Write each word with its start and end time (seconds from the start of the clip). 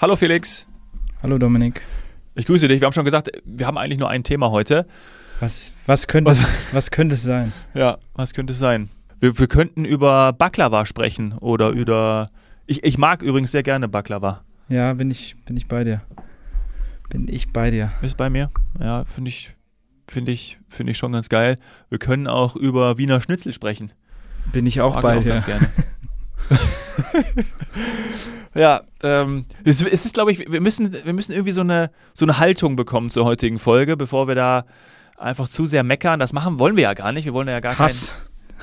Hallo 0.00 0.16
Felix. 0.16 0.66
Hallo 1.22 1.36
Dominik. 1.36 1.82
Ich 2.34 2.46
grüße 2.46 2.68
dich. 2.68 2.80
Wir 2.80 2.86
haben 2.86 2.94
schon 2.94 3.04
gesagt, 3.04 3.30
wir 3.44 3.66
haben 3.66 3.76
eigentlich 3.76 3.98
nur 3.98 4.08
ein 4.08 4.24
Thema 4.24 4.50
heute. 4.50 4.86
Was, 5.40 5.74
was, 5.84 6.06
könnte, 6.06 6.30
was? 6.30 6.40
Es, 6.40 6.74
was 6.74 6.90
könnte 6.90 7.16
es 7.16 7.22
sein? 7.22 7.52
Ja, 7.74 7.98
was 8.14 8.32
könnte 8.32 8.54
es 8.54 8.58
sein? 8.58 8.88
Wir, 9.18 9.38
wir 9.38 9.46
könnten 9.46 9.84
über 9.84 10.32
Baklava 10.32 10.86
sprechen 10.86 11.34
oder 11.34 11.68
über. 11.68 12.30
Ich, 12.64 12.82
ich 12.82 12.96
mag 12.96 13.20
übrigens 13.20 13.52
sehr 13.52 13.62
gerne 13.62 13.88
Baklava. 13.88 14.42
Ja, 14.70 14.94
bin 14.94 15.10
ich, 15.10 15.36
bin 15.44 15.58
ich 15.58 15.68
bei 15.68 15.84
dir. 15.84 16.00
Bin 17.10 17.28
ich 17.28 17.52
bei 17.52 17.70
dir. 17.70 17.92
Bist 18.00 18.16
bei 18.16 18.30
mir? 18.30 18.50
Ja, 18.78 19.04
finde 19.04 19.28
ich, 19.28 19.54
finde 20.08 20.32
ich, 20.32 20.58
finde 20.70 20.92
ich 20.92 20.98
schon 20.98 21.12
ganz 21.12 21.28
geil. 21.28 21.58
Wir 21.90 21.98
können 21.98 22.26
auch 22.26 22.56
über 22.56 22.96
Wiener 22.96 23.20
Schnitzel 23.20 23.52
sprechen. 23.52 23.92
Bin 24.50 24.64
ich 24.64 24.80
auch 24.80 24.94
mag 24.94 25.02
bei 25.02 25.18
auch 25.18 25.22
dir. 25.22 25.28
Ganz 25.28 25.44
gerne. 25.44 25.68
ja, 28.54 28.82
ähm, 29.02 29.44
es, 29.64 29.82
es 29.82 30.04
ist, 30.04 30.14
glaube 30.14 30.32
ich, 30.32 30.50
wir 30.50 30.60
müssen, 30.60 30.92
wir 31.04 31.12
müssen 31.12 31.32
irgendwie 31.32 31.52
so 31.52 31.60
eine, 31.60 31.90
so 32.14 32.24
eine 32.24 32.38
Haltung 32.38 32.76
bekommen 32.76 33.10
zur 33.10 33.24
heutigen 33.24 33.58
Folge, 33.58 33.96
bevor 33.96 34.28
wir 34.28 34.34
da 34.34 34.64
einfach 35.16 35.48
zu 35.48 35.66
sehr 35.66 35.82
meckern. 35.82 36.20
Das 36.20 36.32
machen 36.32 36.58
wollen 36.58 36.76
wir 36.76 36.84
ja 36.84 36.94
gar 36.94 37.12
nicht. 37.12 37.24
Wir 37.24 37.34
wollen 37.34 37.48
ja 37.48 37.60
gar 37.60 37.78
Hass. 37.78 38.12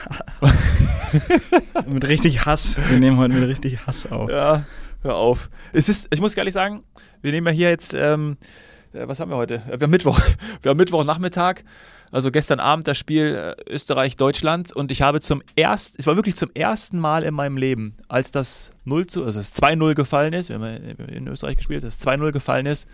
mit 1.88 2.08
richtig 2.08 2.46
Hass. 2.46 2.78
Wir 2.90 3.00
nehmen 3.00 3.18
heute 3.18 3.34
mit 3.34 3.48
richtig 3.48 3.86
Hass 3.86 4.12
auf. 4.12 4.30
Ja, 4.30 4.66
hör 5.04 5.16
auf. 5.16 5.50
Es 5.74 5.90
ist, 5.90 6.08
ich 6.12 6.22
muss 6.22 6.36
gar 6.36 6.44
nicht 6.44 6.54
sagen, 6.54 6.84
wir 7.22 7.32
nehmen 7.32 7.48
ja 7.48 7.54
hier 7.54 7.70
jetzt, 7.70 7.94
ähm, 7.94 8.38
äh, 8.42 8.46
was 8.94 9.20
haben 9.20 9.32
wir 9.32 9.38
heute? 9.38 9.62
Wir 9.66 9.74
haben 9.74 9.92
Mittwoch. 9.92 10.20
Wir 10.62 10.70
haben 10.70 10.78
Mittwochnachmittag. 10.78 11.64
Also 12.12 12.32
gestern 12.32 12.60
Abend 12.60 12.88
das 12.88 12.98
Spiel 12.98 13.56
äh, 13.58 13.70
Österreich-Deutschland 13.70 14.72
und 14.72 14.92
ich 14.92 15.02
habe 15.02 15.20
zum 15.20 15.44
ersten, 15.58 15.98
es 16.00 16.08
war 16.08 16.16
wirklich 16.16 16.36
zum 16.36 16.50
ersten 16.54 17.00
Mal 17.00 17.24
in 17.24 17.34
meinem 17.34 17.58
Leben, 17.58 17.98
als 18.08 18.32
das 18.32 18.72
0 18.86 19.08
zu, 19.08 19.26
also 19.26 19.40
das 19.40 19.54
2-0 19.54 19.94
gefallen 19.94 20.32
ist, 20.32 20.50
wir 20.50 20.56
haben 20.56 20.66
in 21.10 21.28
Österreich 21.28 21.58
gespielt, 21.58 21.84
das 21.84 22.00
2-0 22.00 22.32
gefallen 22.32 22.66
ist, 22.66 22.88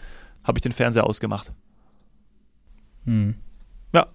habe 0.44 0.58
ich 0.58 0.64
den 0.64 0.72
Fernseher 0.72 1.06
ausgemacht. 1.06 1.52
Hm. 3.06 3.36
Ja. 3.94 4.08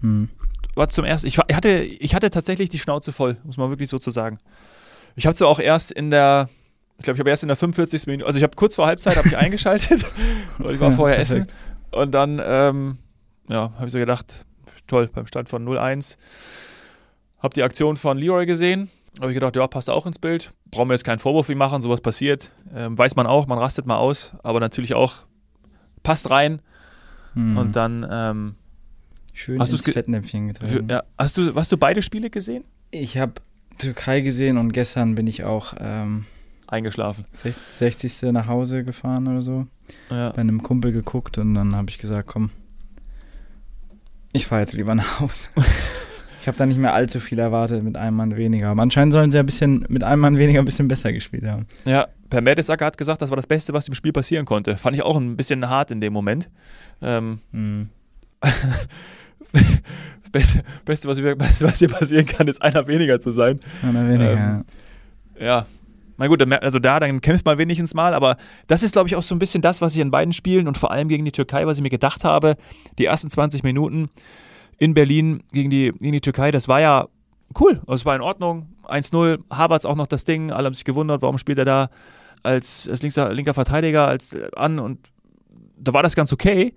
Hm. 0.00 0.28
War 0.76 0.88
zum 0.88 1.04
ersten, 1.04 1.26
ich, 1.26 1.38
ich, 1.48 1.56
hatte, 1.56 1.70
ich 1.70 2.14
hatte 2.14 2.30
tatsächlich 2.30 2.68
die 2.68 2.78
Schnauze 2.78 3.10
voll, 3.10 3.36
muss 3.42 3.56
man 3.56 3.70
wirklich 3.70 3.90
so 3.90 3.98
zu 3.98 4.10
sagen. 4.10 4.38
Ich 5.16 5.26
habe 5.26 5.34
es 5.34 5.42
auch 5.42 5.58
erst 5.58 5.90
in 5.90 6.10
der, 6.10 6.48
ich 6.98 7.04
glaube, 7.04 7.16
ich 7.16 7.20
habe 7.20 7.30
erst 7.30 7.42
in 7.42 7.48
der 7.48 7.56
45. 7.56 8.06
Minute, 8.06 8.26
also 8.26 8.36
ich 8.36 8.42
habe 8.42 8.54
kurz 8.56 8.76
vor 8.76 8.86
Halbzeit 8.86 9.16
habe 9.16 9.28
ich 9.28 9.36
eingeschaltet 9.38 10.06
und 10.58 10.72
ich 10.72 10.80
war 10.80 10.92
vorher 10.92 11.18
essen 11.18 11.46
und 11.90 12.12
dann 12.12 12.40
ähm, 12.44 12.98
ja, 13.48 13.72
habe 13.76 13.86
ich 13.86 13.92
so 13.92 13.98
gedacht, 13.98 14.44
toll, 14.86 15.10
beim 15.12 15.26
Stand 15.26 15.48
von 15.48 15.66
0-1. 15.66 16.16
Habe 17.38 17.54
die 17.54 17.62
Aktion 17.62 17.96
von 17.96 18.18
Leroy 18.18 18.46
gesehen. 18.46 18.90
Habe 19.20 19.30
ich 19.30 19.34
gedacht, 19.34 19.54
ja, 19.54 19.66
passt 19.66 19.90
auch 19.90 20.06
ins 20.06 20.18
Bild. 20.18 20.52
Brauchen 20.70 20.88
wir 20.88 20.94
jetzt 20.94 21.04
keinen 21.04 21.18
Vorwurf 21.18 21.48
wie 21.48 21.54
machen, 21.54 21.80
sowas 21.80 22.00
passiert. 22.00 22.50
Ähm, 22.74 22.98
weiß 22.98 23.16
man 23.16 23.26
auch, 23.26 23.46
man 23.46 23.58
rastet 23.58 23.86
mal 23.86 23.98
aus, 23.98 24.32
aber 24.42 24.60
natürlich 24.60 24.94
auch 24.94 25.24
passt 26.02 26.30
rein. 26.30 26.60
Hm. 27.34 27.56
Und 27.56 27.76
dann 27.76 28.06
ähm, 28.10 28.54
schön 29.32 29.60
hast 29.60 29.72
ins 29.72 29.82
Fettnäpfchen 29.82 30.48
getreten. 30.48 30.88
Ja, 30.88 31.04
hast 31.18 31.36
du, 31.36 31.54
hast 31.54 31.70
du 31.70 31.76
beide 31.76 32.02
Spiele 32.02 32.30
gesehen? 32.30 32.64
Ich 32.90 33.18
habe 33.18 33.34
Türkei 33.78 34.20
gesehen 34.20 34.56
und 34.58 34.72
gestern 34.72 35.14
bin 35.14 35.26
ich 35.26 35.44
auch 35.44 35.74
ähm, 35.78 36.26
eingeschlafen. 36.66 37.24
60. 37.34 38.32
nach 38.32 38.46
Hause 38.46 38.84
gefahren 38.84 39.28
oder 39.28 39.42
so. 39.42 39.66
Ja. 40.10 40.30
Bei 40.30 40.40
einem 40.40 40.62
Kumpel 40.62 40.92
geguckt 40.92 41.38
und 41.38 41.54
dann 41.54 41.74
habe 41.74 41.90
ich 41.90 41.98
gesagt, 41.98 42.28
komm, 42.28 42.50
ich 44.32 44.46
fahre 44.46 44.62
jetzt 44.62 44.72
lieber 44.72 44.94
nach 44.94 45.20
Hause. 45.20 45.48
ich 46.40 46.48
habe 46.48 46.58
da 46.58 46.66
nicht 46.66 46.78
mehr 46.78 46.92
allzu 46.92 47.20
viel 47.20 47.38
erwartet 47.38 47.82
mit 47.82 47.96
einem 47.96 48.16
Mann 48.16 48.36
weniger. 48.36 48.68
Aber 48.68 48.82
anscheinend 48.82 49.12
sollen 49.12 49.30
sie 49.30 49.38
ein 49.38 49.46
bisschen 49.46 49.86
mit 49.88 50.02
einem 50.02 50.20
Mann 50.20 50.36
weniger 50.38 50.58
ein 50.58 50.64
bisschen 50.64 50.88
besser 50.88 51.12
gespielt 51.12 51.44
haben. 51.44 51.66
Ja, 51.84 52.08
Per 52.34 52.40
Mertesacker 52.40 52.84
hat 52.84 52.98
gesagt, 52.98 53.22
das 53.22 53.30
war 53.30 53.36
das 53.36 53.46
Beste, 53.46 53.72
was 53.74 53.86
im 53.86 53.94
Spiel 53.94 54.12
passieren 54.12 54.44
konnte. 54.44 54.76
Fand 54.76 54.96
ich 54.96 55.04
auch 55.04 55.16
ein 55.16 55.36
bisschen 55.36 55.68
hart 55.68 55.92
in 55.92 56.00
dem 56.00 56.12
Moment. 56.12 56.50
Ähm, 57.00 57.38
mm. 57.52 57.82
das 58.40 60.30
Beste, 60.32 60.64
Beste 60.84 61.08
was, 61.08 61.22
was, 61.62 61.78
hier 61.78 61.88
passieren 61.88 62.26
kann, 62.26 62.48
ist 62.48 62.60
einer 62.60 62.88
weniger 62.88 63.20
zu 63.20 63.30
sein. 63.30 63.60
Einer 63.84 64.08
weniger, 64.08 64.32
ähm, 64.32 64.64
ja. 65.38 65.66
Na 66.16 66.28
gut, 66.28 66.42
also 66.62 66.78
da, 66.78 67.00
dann 67.00 67.20
kämpft 67.20 67.44
man 67.44 67.58
wenigstens 67.58 67.94
mal, 67.94 68.14
aber 68.14 68.36
das 68.66 68.82
ist, 68.82 68.92
glaube 68.92 69.08
ich, 69.08 69.16
auch 69.16 69.22
so 69.22 69.34
ein 69.34 69.38
bisschen 69.38 69.62
das, 69.62 69.80
was 69.80 69.94
ich 69.94 70.00
in 70.00 70.10
beiden 70.10 70.32
Spielen 70.32 70.68
und 70.68 70.78
vor 70.78 70.90
allem 70.90 71.08
gegen 71.08 71.24
die 71.24 71.32
Türkei, 71.32 71.66
was 71.66 71.78
ich 71.78 71.82
mir 71.82 71.90
gedacht 71.90 72.24
habe, 72.24 72.56
die 72.98 73.06
ersten 73.06 73.30
20 73.30 73.62
Minuten 73.62 74.10
in 74.78 74.94
Berlin 74.94 75.42
gegen 75.52 75.70
die, 75.70 75.92
gegen 75.98 76.12
die 76.12 76.20
Türkei, 76.20 76.50
das 76.50 76.68
war 76.68 76.80
ja 76.80 77.08
cool, 77.60 77.80
es 77.88 78.04
war 78.04 78.14
in 78.14 78.22
Ordnung, 78.22 78.68
1-0, 78.84 79.40
Havertz 79.50 79.84
auch 79.84 79.96
noch 79.96 80.06
das 80.06 80.24
Ding, 80.24 80.50
alle 80.50 80.66
haben 80.66 80.74
sich 80.74 80.84
gewundert, 80.84 81.22
warum 81.22 81.38
spielt 81.38 81.58
er 81.58 81.64
da 81.64 81.90
als, 82.42 82.88
als 82.88 83.02
linker, 83.02 83.32
linker 83.32 83.54
Verteidiger 83.54 84.06
als, 84.06 84.32
äh, 84.32 84.50
an 84.54 84.78
und 84.78 85.10
da 85.76 85.92
war 85.92 86.02
das 86.02 86.14
ganz 86.14 86.32
okay. 86.32 86.74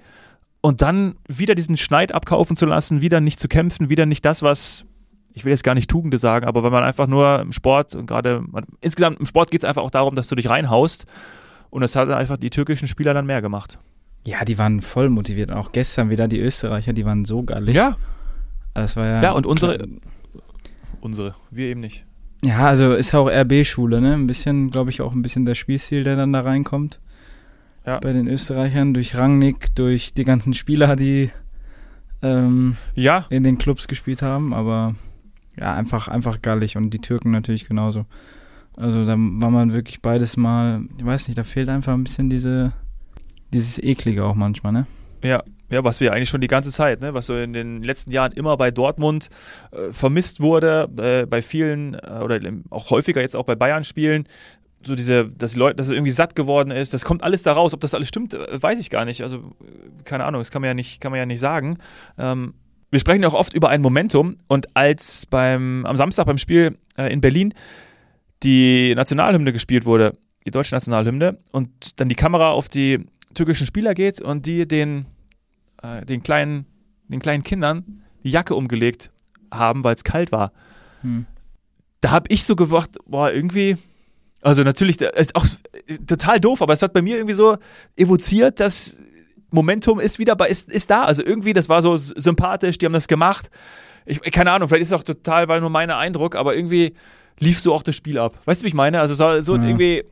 Und 0.62 0.82
dann 0.82 1.16
wieder 1.28 1.56
diesen 1.56 1.78
Schneid 1.78 2.14
abkaufen 2.14 2.56
zu 2.56 2.66
lassen, 2.66 3.00
wieder 3.00 3.22
nicht 3.22 3.40
zu 3.40 3.48
kämpfen, 3.48 3.90
wieder 3.90 4.06
nicht 4.06 4.26
das, 4.26 4.42
was 4.42 4.86
ich 5.38 5.46
will 5.46 5.52
jetzt 5.52 5.64
gar 5.64 5.76
nicht 5.76 5.88
Tugende 5.88 6.18
sagen, 6.18 6.48
aber 6.48 6.64
wenn 6.64 6.72
man 6.72 6.84
einfach 6.84 7.06
nur 7.06 7.42
im 7.42 7.54
Sport 7.54 7.94
und 7.94 8.08
gerade 8.08 8.44
insgesamt 8.82 9.20
im 9.20 9.28
Sport 9.28 9.52
geht 9.52 9.62
es 9.62 9.70
einfach 9.70 9.84
auch 9.84 9.92
darum, 9.92 10.16
dass 10.16 10.28
du 10.30 10.36
dich 10.36 10.50
reinhaust. 10.50 11.06
Und 11.70 11.82
das 11.82 11.96
hat 11.96 12.10
einfach 12.10 12.38
die 12.38 12.50
türkischen 12.50 12.88
Spieler 12.88 13.14
dann 13.14 13.28
mehr 13.28 13.42
gemacht. 13.44 13.78
Ja, 14.26 14.44
die 14.46 14.58
waren 14.58 14.82
voll 14.82 15.10
motiviert. 15.10 15.52
Auch 15.52 15.72
gestern 15.72 16.10
wieder 16.10 16.28
die 16.28 16.40
Österreicher, 16.40 16.92
die 16.92 17.06
waren 17.06 17.24
so 17.24 17.44
gallig. 17.44 17.76
Ja. 17.76 17.98
Das 18.74 18.96
war 18.96 19.06
ja. 19.06 19.22
Ja, 19.22 19.32
und 19.34 19.46
unsere. 19.46 19.88
Unsere, 21.02 21.36
wir 21.52 21.68
eben 21.68 21.82
nicht. 21.82 22.06
Ja, 22.44 22.66
also 22.68 22.94
ist 22.94 23.14
auch 23.14 23.30
RB-Schule, 23.30 24.02
ne? 24.02 24.16
Ein 24.16 24.26
bisschen, 24.26 24.72
glaube 24.72 24.90
ich, 24.90 25.02
auch 25.02 25.14
ein 25.14 25.22
bisschen 25.22 25.46
der 25.46 25.54
Spielstil, 25.54 26.04
der 26.04 26.16
dann 26.16 26.34
da 26.34 26.42
reinkommt. 26.42 27.00
Ja. 27.86 28.00
Bei 28.00 28.12
den 28.12 28.28
Österreichern, 28.28 28.96
durch 28.96 29.16
Rangnick, 29.16 29.76
durch 29.76 30.16
die 30.16 30.24
ganzen 30.24 30.56
Spieler, 30.56 30.96
die 30.96 31.30
ähm, 32.24 32.76
ja. 32.96 33.26
in 33.30 33.44
den 33.44 33.60
Clubs 33.60 33.88
gespielt 33.88 34.24
haben, 34.24 34.54
aber 34.54 34.96
ja, 35.60 35.74
einfach, 35.74 36.08
einfach 36.08 36.42
gallig 36.42 36.78
und 36.78 36.92
die 36.92 37.00
Türken 37.00 37.32
natürlich 37.32 37.68
genauso. 37.68 38.06
Also 38.76 39.06
da 39.06 39.14
war 39.18 39.50
man 39.50 39.74
wirklich 39.74 40.02
beides 40.02 40.38
mal, 40.38 40.82
ich 40.98 41.06
weiß 41.06 41.28
nicht, 41.28 41.38
da 41.38 41.44
fehlt 41.44 41.70
einfach 41.70 41.94
ein 41.94 42.04
bisschen 42.04 42.30
diese, 42.30 42.74
dieses 43.52 43.80
Eklige 43.80 44.24
auch 44.24 44.36
manchmal, 44.36 44.72
ne? 44.72 44.88
Ja, 45.24 45.44
ja, 45.70 45.84
was 45.84 46.00
wir 46.00 46.14
eigentlich 46.14 46.30
schon 46.30 46.42
die 46.42 46.48
ganze 46.48 46.70
Zeit, 46.70 47.02
ne, 47.02 47.14
was 47.14 47.26
so 47.26 47.36
in 47.36 47.54
den 47.54 47.84
letzten 47.84 48.12
Jahren 48.12 48.32
immer 48.34 48.56
bei 48.56 48.72
Dortmund 48.72 49.30
äh, 49.72 49.92
vermisst 49.92 50.40
wurde, 50.40 50.88
äh, 50.98 51.26
bei 51.26 51.42
vielen 51.42 51.96
äh, 51.96 52.22
oder 52.24 52.40
auch 52.70 52.92
häufiger 52.92 53.20
jetzt 53.20 53.36
auch 53.36 53.44
bei 53.44 53.56
Bayern-Spielen, 53.56 54.28
so 54.84 54.96
diese, 54.96 55.28
dass 55.28 55.54
die 55.54 55.60
Leute, 55.60 55.76
dass 55.76 55.90
irgendwie 55.90 56.12
satt 56.12 56.36
geworden 56.36 56.72
ist, 56.72 56.94
das 56.94 57.04
kommt 57.04 57.24
alles 57.24 57.44
da 57.44 57.54
raus. 57.54 57.74
Ob 57.74 57.82
das 57.82 57.94
alles 57.94 58.08
stimmt, 58.08 58.34
äh, 58.34 58.62
weiß 58.62 58.80
ich 58.80 58.90
gar 58.90 59.06
nicht. 59.06 59.24
Also 59.24 59.54
keine 60.06 60.24
Ahnung, 60.24 60.40
das 60.40 60.52
kann 60.52 60.62
man 60.62 60.70
ja 60.70 60.74
nicht, 60.74 61.02
kann 61.02 61.12
man 61.12 61.20
ja 61.20 61.26
nicht 61.26 61.40
sagen. 61.40 61.80
Ähm, 62.18 62.54
wir 62.90 63.00
sprechen 63.00 63.26
auch 63.26 63.34
oft 63.34 63.54
über 63.54 63.70
ein 63.70 63.82
Momentum 63.82 64.38
und 64.48 64.76
als 64.76 65.26
beim, 65.26 65.86
am 65.86 65.96
Samstag 65.98 66.26
beim 66.26 66.38
Spiel 66.38 66.78
äh, 66.98 67.12
in 67.12 67.22
Berlin 67.22 67.54
die 68.44 68.94
Nationalhymne 68.96 69.52
gespielt 69.52 69.86
wurde, 69.86 70.18
die 70.46 70.52
deutsche 70.52 70.76
Nationalhymne, 70.76 71.38
und 71.52 72.00
dann 72.00 72.08
die 72.08 72.16
Kamera 72.16 72.52
auf 72.52 72.70
die 72.70 73.06
türkischen 73.34 73.68
Spieler 73.68 73.94
geht 73.94 74.22
und 74.22 74.46
die 74.46 74.68
den, 74.68 75.06
äh, 75.82 76.06
den, 76.06 76.24
kleinen, 76.24 76.66
den 77.08 77.20
kleinen 77.20 77.44
Kindern 77.44 78.04
die 78.24 78.30
Jacke 78.30 78.56
umgelegt 78.56 79.12
haben, 79.52 79.84
weil 79.84 79.96
es 79.96 80.04
kalt 80.04 80.32
war. 80.32 80.52
Hm. 81.02 81.26
Da 82.02 82.12
habe 82.12 82.28
ich 82.30 82.44
so 82.44 82.56
gedacht, 82.56 82.92
boah, 83.06 83.32
irgendwie, 83.32 83.78
also 84.42 84.64
natürlich, 84.64 85.02
ist 85.02 85.36
auch 85.36 85.46
total 86.06 86.40
doof, 86.40 86.62
aber 86.62 86.74
es 86.74 86.82
hat 86.82 86.94
bei 86.94 87.02
mir 87.02 87.18
irgendwie 87.18 87.34
so 87.34 87.58
evoziert, 87.96 88.60
dass 88.60 88.98
Momentum 89.50 90.00
ist 90.00 90.20
wieder 90.20 90.36
bei, 90.36 90.48
ist, 90.48 90.70
ist 90.70 90.90
da. 90.90 91.04
Also 91.04 91.24
irgendwie, 91.24 91.54
das 91.54 91.70
war 91.70 91.82
so 91.82 91.96
sympathisch, 91.98 92.78
die 92.78 92.86
haben 92.86 92.94
das 92.94 93.08
gemacht. 93.08 93.50
Ich, 94.06 94.22
keine 94.22 94.52
Ahnung, 94.52 94.68
vielleicht 94.68 94.84
ist 94.84 94.90
es 94.90 94.94
auch 94.94 95.04
total, 95.04 95.48
weil 95.48 95.62
nur 95.62 95.70
mein 95.70 95.92
Eindruck, 95.92 96.36
aber 96.36 96.56
irgendwie 96.56 96.94
lief 97.40 97.60
so 97.60 97.74
auch 97.74 97.84
das 97.84 97.96
Spiel 97.96 98.20
ab. 98.20 98.34
Weißt 98.46 98.62
du, 98.62 98.64
wie 98.64 98.70
ich 98.70 98.74
meine? 98.74 99.00
Also 99.00 99.14
so, 99.14 99.42
so 99.42 99.56
ja. 99.56 99.64
irgendwie 99.64 100.04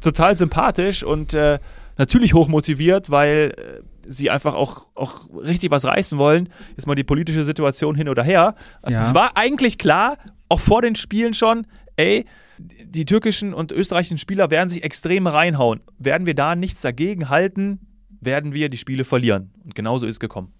total 0.00 0.36
sympathisch 0.36 1.02
und 1.02 1.34
äh, 1.34 1.58
natürlich 1.96 2.34
hochmotiviert, 2.34 3.10
weil 3.10 3.54
äh, 3.56 3.82
sie 4.06 4.30
einfach 4.30 4.54
auch, 4.54 4.86
auch 4.94 5.28
richtig 5.34 5.70
was 5.70 5.84
reißen 5.84 6.18
wollen. 6.18 6.48
Jetzt 6.76 6.86
mal 6.86 6.94
die 6.94 7.04
politische 7.04 7.44
Situation 7.44 7.94
hin 7.94 8.08
oder 8.08 8.22
her. 8.22 8.54
Ja. 8.88 9.00
Es 9.00 9.14
war 9.14 9.36
eigentlich 9.36 9.78
klar, 9.78 10.16
auch 10.48 10.60
vor 10.60 10.82
den 10.82 10.94
Spielen 10.94 11.34
schon, 11.34 11.66
ey, 11.96 12.24
die 12.58 13.04
türkischen 13.04 13.54
und 13.54 13.70
österreichischen 13.70 14.18
Spieler 14.18 14.50
werden 14.50 14.68
sich 14.68 14.82
extrem 14.82 15.26
reinhauen. 15.26 15.80
Werden 15.98 16.26
wir 16.26 16.34
da 16.34 16.56
nichts 16.56 16.80
dagegen 16.80 17.28
halten, 17.28 17.80
werden 18.20 18.52
wir 18.52 18.68
die 18.68 18.78
Spiele 18.78 19.04
verlieren. 19.04 19.50
Und 19.64 19.74
genauso 19.74 20.06
ist 20.06 20.16
es 20.16 20.20
gekommen. 20.20 20.52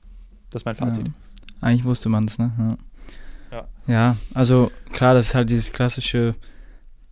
Das 0.50 0.62
ist 0.62 0.66
mein 0.66 0.74
Fazit. 0.74 1.08
Ja. 1.08 1.14
Eigentlich 1.60 1.84
wusste 1.84 2.08
man 2.08 2.24
es, 2.24 2.38
ne? 2.38 2.78
Ja. 3.50 3.58
ja. 3.58 3.68
ja. 3.86 4.16
also 4.34 4.70
klar, 4.92 5.14
das 5.14 5.26
ist 5.26 5.34
halt 5.34 5.50
dieses 5.50 5.72
klassische, 5.72 6.34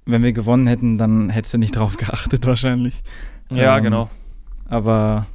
wenn 0.05 0.23
wir 0.23 0.33
gewonnen 0.33 0.67
hätten, 0.67 0.99
dann 0.99 1.31
hättest 1.31 1.55
du 1.55 1.59
nicht 1.59 1.77
drauf 1.77 1.97
geachtet 1.99 2.47
wahrscheinlich. 2.47 3.03
Ja, 3.51 3.77
ähm, 3.77 3.85
genau. 3.85 4.11
Aber 4.69 5.27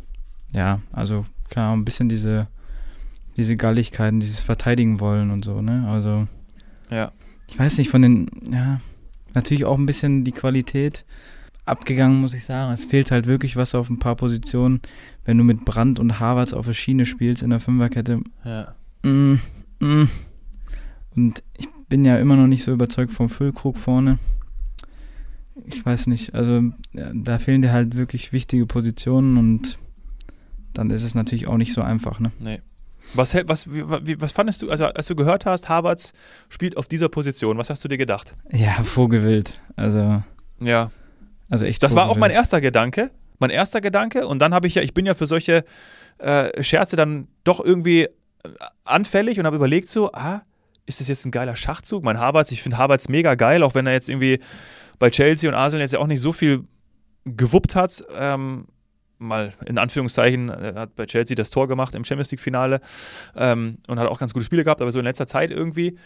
ja, 0.54 0.82
also 0.92 1.26
klar, 1.50 1.76
ein 1.76 1.86
bisschen 1.86 2.10
diese, 2.10 2.48
diese 3.38 3.56
Galligkeiten, 3.56 4.20
dieses 4.20 4.42
Verteidigen 4.42 5.00
wollen 5.00 5.32
und 5.32 5.46
so, 5.46 5.62
ne? 5.62 5.88
Also 5.88 6.28
ja. 6.90 7.12
ich 7.48 7.58
weiß 7.58 7.78
nicht, 7.78 7.90
von 7.90 8.02
den, 8.02 8.30
ja, 8.52 8.82
natürlich 9.34 9.66
auch 9.66 9.78
ein 9.78 9.86
bisschen 9.86 10.24
die 10.24 10.34
Qualität 10.34 11.06
abgegangen, 11.72 12.20
muss 12.22 12.34
ich 12.34 12.46
sagen. 12.46 12.74
Es 12.74 12.86
fehlt 12.86 13.12
halt 13.12 13.26
wirklich 13.26 13.56
was 13.56 13.74
auf 13.74 13.90
ein 13.90 14.00
paar 14.00 14.16
Positionen. 14.16 14.82
Wenn 15.24 15.38
du 15.38 15.44
mit 15.44 15.66
Brandt 15.66 16.00
und 16.00 16.20
Havertz 16.20 16.54
auf 16.54 16.66
der 16.66 16.74
Schiene 16.74 17.06
spielst 17.06 17.42
in 17.42 17.50
der 17.50 17.60
Fünferkette. 17.60 18.22
Ja. 18.44 18.76
Mm, 19.04 19.40
mm. 19.80 20.10
Und 21.16 21.44
ich 21.58 21.68
bin 21.90 22.06
ja 22.06 22.18
immer 22.18 22.36
noch 22.36 22.48
nicht 22.48 22.64
so 22.64 22.72
überzeugt 22.72 23.14
vom 23.14 23.30
Füllkrug 23.30 23.78
vorne. 23.78 24.20
Ich 25.66 25.86
weiß 25.86 26.08
nicht, 26.08 26.34
also 26.34 26.62
da 26.94 27.40
fehlen 27.40 27.62
dir 27.62 27.72
halt 27.72 27.96
wirklich 27.98 28.32
wichtige 28.32 28.66
Positionen 28.66 29.38
und 29.38 29.78
dann 30.74 30.90
ist 30.90 31.04
es 31.04 31.16
natürlich 31.16 31.48
auch 31.48 31.58
nicht 31.58 31.74
so 31.74 31.82
einfach, 31.82 32.20
ne? 32.20 32.32
Nee. 32.40 32.62
Was, 33.14 33.36
was, 33.46 33.70
wie, 33.70 34.22
was 34.22 34.32
fandest 34.32 34.62
du, 34.62 34.70
also 34.70 34.86
als 34.86 35.08
du 35.08 35.16
gehört 35.16 35.46
hast, 35.46 35.68
Havertz 35.68 36.14
spielt 36.48 36.78
auf 36.78 36.88
dieser 36.88 37.10
Position, 37.10 37.58
was 37.58 37.70
hast 37.70 37.84
du 37.84 37.90
dir 37.90 37.98
gedacht? 37.98 38.36
Ja, 38.52 38.72
vogelwild. 38.84 39.60
Also. 39.76 40.24
Ja. 40.62 40.92
Also 41.52 41.66
echt. 41.66 41.84
Das 41.84 41.96
war 41.96 42.10
auch 42.10 42.18
mein 42.18 42.32
erster 42.32 42.62
Gedanke. 42.62 43.12
Mein 43.38 43.50
erster 43.50 43.82
Gedanke. 43.82 44.26
Und 44.26 44.40
dann 44.40 44.54
habe 44.54 44.68
ich 44.68 44.76
ja, 44.76 44.82
ich 44.82 44.94
bin 44.94 45.06
ja 45.06 45.14
für 45.14 45.28
solche 45.28 45.64
äh, 46.18 46.64
Scherze 46.64 46.96
dann 46.96 47.28
doch 47.44 47.64
irgendwie 47.64 48.04
äh, 48.04 48.10
anfällig 48.86 49.40
und 49.40 49.46
habe 49.46 49.58
überlegt 49.58 49.90
so, 49.90 50.12
ah, 50.14 50.42
ist 50.86 51.02
das 51.02 51.08
jetzt 51.08 51.26
ein 51.26 51.32
geiler 51.32 51.56
Schachzug? 51.56 52.04
Mein 52.04 52.20
Havertz, 52.20 52.52
ich 52.52 52.64
finde 52.64 52.78
Havertz 52.78 53.10
mega 53.10 53.36
geil, 53.36 53.64
auch 53.64 53.76
wenn 53.76 53.86
er 53.86 53.94
jetzt 53.94 54.10
irgendwie 54.10 54.40
bei 54.98 55.10
Chelsea 55.10 55.50
und 55.50 55.56
Arsenal 55.56 55.82
jetzt 55.82 55.94
ja 55.94 56.00
auch 56.00 56.08
nicht 56.08 56.22
so 56.22 56.32
viel 56.32 56.64
gewuppt 57.26 57.76
hat. 57.76 58.04
Ähm, 58.18 58.68
mal 59.18 59.54
in 59.66 59.78
Anführungszeichen, 59.78 60.50
er 60.50 60.76
hat 60.76 60.96
bei 60.96 61.06
Chelsea 61.06 61.36
das 61.36 61.50
Tor 61.50 61.68
gemacht 61.68 61.96
im 61.96 62.04
Champions 62.04 62.32
League-Finale 62.32 62.82
ähm, 63.36 63.78
und 63.88 64.00
hat 64.00 64.08
auch 64.08 64.20
ganz 64.20 64.34
gute 64.34 64.46
Spiele 64.46 64.64
gehabt, 64.64 64.82
aber 64.82 64.92
so 64.92 65.00
in 65.00 65.06
letzter 65.06 65.28
Zeit 65.28 65.52
irgendwie. 65.52 65.98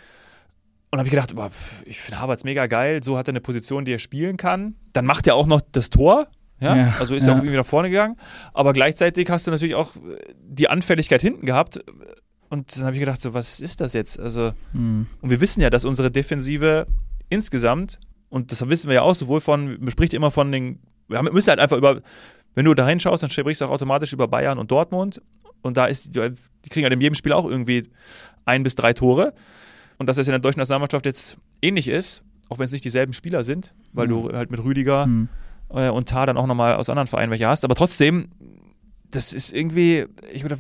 Und 0.96 1.00
habe 1.00 1.08
ich 1.08 1.12
gedacht, 1.12 1.36
boah, 1.36 1.52
ich 1.86 2.00
finde 2.00 2.22
Havertz 2.22 2.46
mega 2.46 2.68
geil, 2.68 3.04
so 3.04 3.18
hat 3.18 3.28
er 3.28 3.34
eine 3.34 3.42
Position, 3.42 3.84
die 3.84 3.94
er 3.94 4.00
spielen 4.00 4.38
kann. 4.38 4.76
Dann 4.94 5.06
macht 5.06 5.28
er 5.28 5.36
auch 5.36 5.46
noch 5.46 5.62
das 5.74 5.90
Tor, 5.90 6.28
ja, 6.62 6.76
ja 6.76 6.94
also 7.00 7.16
ist 7.16 7.28
ja. 7.28 7.34
er 7.34 7.38
auch 7.38 7.44
irgendwie 7.44 7.58
nach 7.58 7.66
vorne 7.66 7.90
gegangen. 7.90 8.16
Aber 8.54 8.72
gleichzeitig 8.72 9.30
hast 9.30 9.46
du 9.46 9.52
natürlich 9.52 9.76
auch 9.76 9.92
die 10.40 10.70
Anfälligkeit 10.70 11.22
hinten 11.22 11.46
gehabt. 11.46 11.80
Und 12.50 12.78
dann 12.78 12.86
habe 12.86 12.96
ich 12.96 13.02
gedacht, 13.02 13.20
so, 13.20 13.34
was 13.34 13.60
ist 13.60 13.82
das 13.82 13.92
jetzt? 13.92 14.20
Also, 14.20 14.54
hm. 14.72 15.08
und 15.22 15.30
wir 15.30 15.42
wissen 15.42 15.60
ja, 15.62 15.70
dass 15.70 15.84
unsere 15.84 16.12
Defensive 16.12 16.88
insgesamt, 17.28 18.00
und 18.30 18.52
das 18.52 18.68
wissen 18.70 18.88
wir 18.88 18.96
ja 18.96 19.02
auch 19.02 19.16
sowohl 19.16 19.42
von, 19.42 19.78
man 19.80 19.92
spricht 19.92 20.14
immer 20.14 20.32
von 20.32 20.52
den, 20.52 20.80
wir 21.10 21.22
müssen 21.24 21.50
halt 21.50 21.60
einfach 21.60 21.78
über 21.78 22.02
wenn 22.56 22.66
du 22.66 22.74
da 22.74 22.88
hinschaust, 22.88 23.22
dann 23.22 23.30
sprichst 23.30 23.62
du 23.62 23.66
auch 23.66 23.72
automatisch 23.72 24.14
über 24.14 24.28
Bayern 24.28 24.58
und 24.58 24.72
Dortmund. 24.72 25.22
Und 25.62 25.78
da 25.78 25.86
ist, 25.86 26.16
die 26.16 26.70
kriegen 26.70 26.86
halt 26.86 26.94
in 26.94 27.02
jedem 27.02 27.16
Spiel 27.16 27.34
auch 27.34 27.46
irgendwie 27.46 27.90
ein 28.46 28.64
bis 28.64 28.76
drei 28.76 28.94
Tore. 28.94 29.34
Und 29.98 30.08
dass 30.08 30.18
das 30.18 30.28
in 30.28 30.32
der 30.32 30.40
deutschen 30.40 30.60
Nationalmannschaft 30.60 31.06
jetzt 31.06 31.38
ähnlich 31.62 31.88
ist, 31.88 32.24
auch 32.50 32.60
wenn 32.60 32.66
es 32.66 32.72
nicht 32.72 32.86
dieselben 32.86 33.14
Spieler 33.14 33.44
sind, 33.44 33.74
weil 33.94 34.08
mhm. 34.08 34.12
du 34.12 34.34
halt 34.34 34.52
mit 34.52 34.64
Rüdiger 34.64 35.08
mhm. 35.08 35.30
äh, 35.70 35.90
und 35.90 36.10
Tar 36.10 36.28
dann 36.28 36.38
auch 36.38 36.48
nochmal 36.48 36.76
aus 36.76 36.90
anderen 36.90 37.08
Vereinen 37.08 37.32
welche 37.32 37.48
hast. 37.48 37.64
Aber 37.64 37.76
trotzdem, 37.76 38.30
das 39.10 39.34
ist 39.34 39.54
irgendwie, 39.54 40.06
ich 40.34 40.44
meine, 40.44 40.58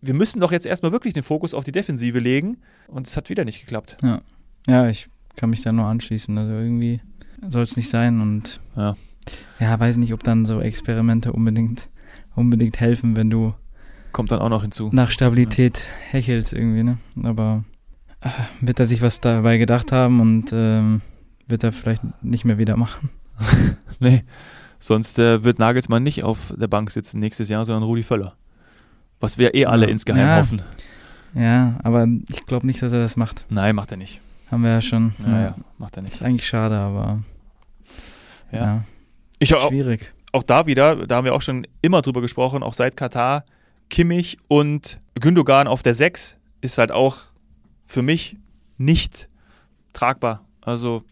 wir 0.00 0.14
müssen 0.14 0.40
doch 0.40 0.52
jetzt 0.52 0.66
erstmal 0.66 0.92
wirklich 0.92 1.14
den 1.14 1.22
Fokus 1.22 1.54
auf 1.54 1.64
die 1.64 1.72
Defensive 1.72 2.18
legen. 2.18 2.58
Und 2.88 3.06
es 3.06 3.16
hat 3.16 3.30
wieder 3.30 3.44
nicht 3.44 3.60
geklappt. 3.60 3.96
Ja, 4.02 4.20
ja 4.66 4.88
ich 4.88 5.08
kann 5.36 5.50
mich 5.50 5.62
da 5.62 5.72
nur 5.72 5.86
anschließen. 5.86 6.36
Also 6.36 6.52
irgendwie 6.52 7.00
soll 7.48 7.62
es 7.62 7.76
nicht 7.76 7.88
sein. 7.88 8.20
Und 8.20 8.60
ja 8.76 8.94
ja, 9.60 9.78
weiß 9.78 9.96
nicht, 9.96 10.12
ob 10.12 10.22
dann 10.22 10.44
so 10.46 10.60
Experimente 10.60 11.32
unbedingt, 11.32 11.88
unbedingt 12.34 12.80
helfen, 12.80 13.16
wenn 13.16 13.30
du 13.30 13.54
kommt 14.12 14.30
dann 14.30 14.40
auch 14.40 14.48
noch 14.48 14.62
hinzu. 14.62 14.90
Nach 14.92 15.10
Stabilität 15.10 15.78
ja. 15.78 16.12
hechelst 16.12 16.52
irgendwie, 16.52 16.84
ne? 16.84 16.98
Aber 17.22 17.64
wird 18.60 18.80
er 18.80 18.86
sich 18.86 19.02
was 19.02 19.20
dabei 19.20 19.58
gedacht 19.58 19.92
haben 19.92 20.20
und 20.20 20.52
ähm, 20.52 21.02
wird 21.46 21.62
er 21.62 21.72
vielleicht 21.72 22.02
nicht 22.22 22.44
mehr 22.44 22.58
wieder 22.58 22.76
machen. 22.76 23.10
nee, 24.00 24.24
sonst 24.78 25.18
äh, 25.18 25.44
wird 25.44 25.58
Nagelsmann 25.58 26.02
nicht 26.02 26.24
auf 26.24 26.54
der 26.56 26.68
Bank 26.68 26.90
sitzen 26.90 27.20
nächstes 27.20 27.48
Jahr, 27.48 27.64
sondern 27.64 27.84
Rudi 27.84 28.02
Völler. 28.02 28.34
Was 29.20 29.38
wir 29.38 29.54
eh 29.54 29.66
alle 29.66 29.86
ja. 29.86 29.92
insgeheim 29.92 30.26
ja. 30.26 30.38
hoffen. 30.38 30.62
Ja, 31.34 31.78
aber 31.82 32.06
ich 32.28 32.46
glaube 32.46 32.66
nicht, 32.66 32.80
dass 32.80 32.92
er 32.92 33.00
das 33.00 33.16
macht. 33.16 33.44
Nein, 33.48 33.74
macht 33.74 33.90
er 33.90 33.96
nicht. 33.96 34.20
Haben 34.50 34.62
wir 34.62 34.70
ja 34.70 34.80
schon. 34.82 35.14
Ja, 35.26 35.40
ja 35.40 35.54
macht 35.78 35.96
er 35.96 36.02
nicht. 36.02 36.14
Ist 36.14 36.22
eigentlich 36.22 36.46
schade, 36.46 36.76
aber 36.76 37.22
ja. 38.52 38.84
Ich 39.38 39.54
auch, 39.54 39.68
Schwierig. 39.68 40.12
Auch 40.32 40.42
da 40.42 40.66
wieder, 40.66 41.06
da 41.06 41.16
haben 41.16 41.24
wir 41.24 41.34
auch 41.34 41.42
schon 41.42 41.66
immer 41.82 42.02
drüber 42.02 42.20
gesprochen, 42.20 42.62
auch 42.62 42.74
seit 42.74 42.96
Katar, 42.96 43.44
Kimmich 43.90 44.38
und 44.48 44.98
Gündogan 45.14 45.66
auf 45.66 45.82
der 45.82 45.94
6 45.94 46.36
ist 46.60 46.78
halt 46.78 46.92
auch 46.92 47.18
für 47.84 48.02
mich 48.02 48.36
nicht 48.76 49.28
tragbar. 49.92 50.44
Also, 50.60 51.04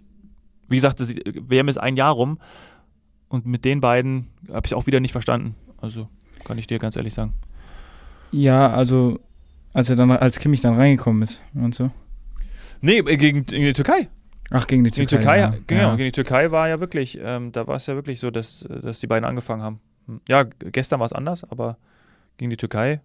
wie 0.68 0.76
gesagt, 0.76 1.00
das 1.00 1.14
WM 1.14 1.68
ist 1.68 1.78
ein 1.78 1.96
Jahr 1.96 2.12
rum 2.12 2.38
und 3.28 3.46
mit 3.46 3.64
den 3.64 3.80
beiden 3.80 4.28
habe 4.48 4.66
ich 4.66 4.74
auch 4.74 4.86
wieder 4.86 5.00
nicht 5.00 5.12
verstanden. 5.12 5.54
Also, 5.78 6.08
kann 6.44 6.58
ich 6.58 6.66
dir 6.66 6.78
ganz 6.78 6.96
ehrlich 6.96 7.14
sagen. 7.14 7.34
Ja, 8.30 8.70
also, 8.70 9.20
als 9.72 9.90
er 9.90 9.96
dann, 9.96 10.10
als 10.10 10.38
Kimmich 10.38 10.60
dann 10.60 10.74
reingekommen 10.74 11.22
ist 11.22 11.42
und 11.54 11.74
so. 11.74 11.90
Nee, 12.80 13.02
gegen, 13.02 13.46
gegen 13.46 13.64
die 13.64 13.72
Türkei. 13.72 14.08
Ach, 14.50 14.66
gegen 14.66 14.84
die 14.84 14.90
Türkei. 14.90 15.06
Gegen 15.06 15.20
die 15.20 15.24
Türkei, 15.24 15.40
ja. 15.40 15.54
genau, 15.66 15.82
ja. 15.82 15.96
gegen 15.96 16.06
die 16.06 16.12
Türkei 16.12 16.50
war 16.50 16.68
ja 16.68 16.80
wirklich, 16.80 17.18
ähm, 17.22 17.52
da 17.52 17.66
war 17.66 17.76
es 17.76 17.86
ja 17.86 17.94
wirklich 17.94 18.20
so, 18.20 18.30
dass, 18.30 18.66
dass 18.82 19.00
die 19.00 19.06
beiden 19.06 19.24
angefangen 19.24 19.62
haben. 19.62 19.80
Hm. 20.06 20.20
Ja, 20.28 20.42
gestern 20.42 21.00
war 21.00 21.06
es 21.06 21.12
anders, 21.12 21.44
aber 21.44 21.78
gegen 22.36 22.50
die 22.50 22.56
Türkei 22.56 23.00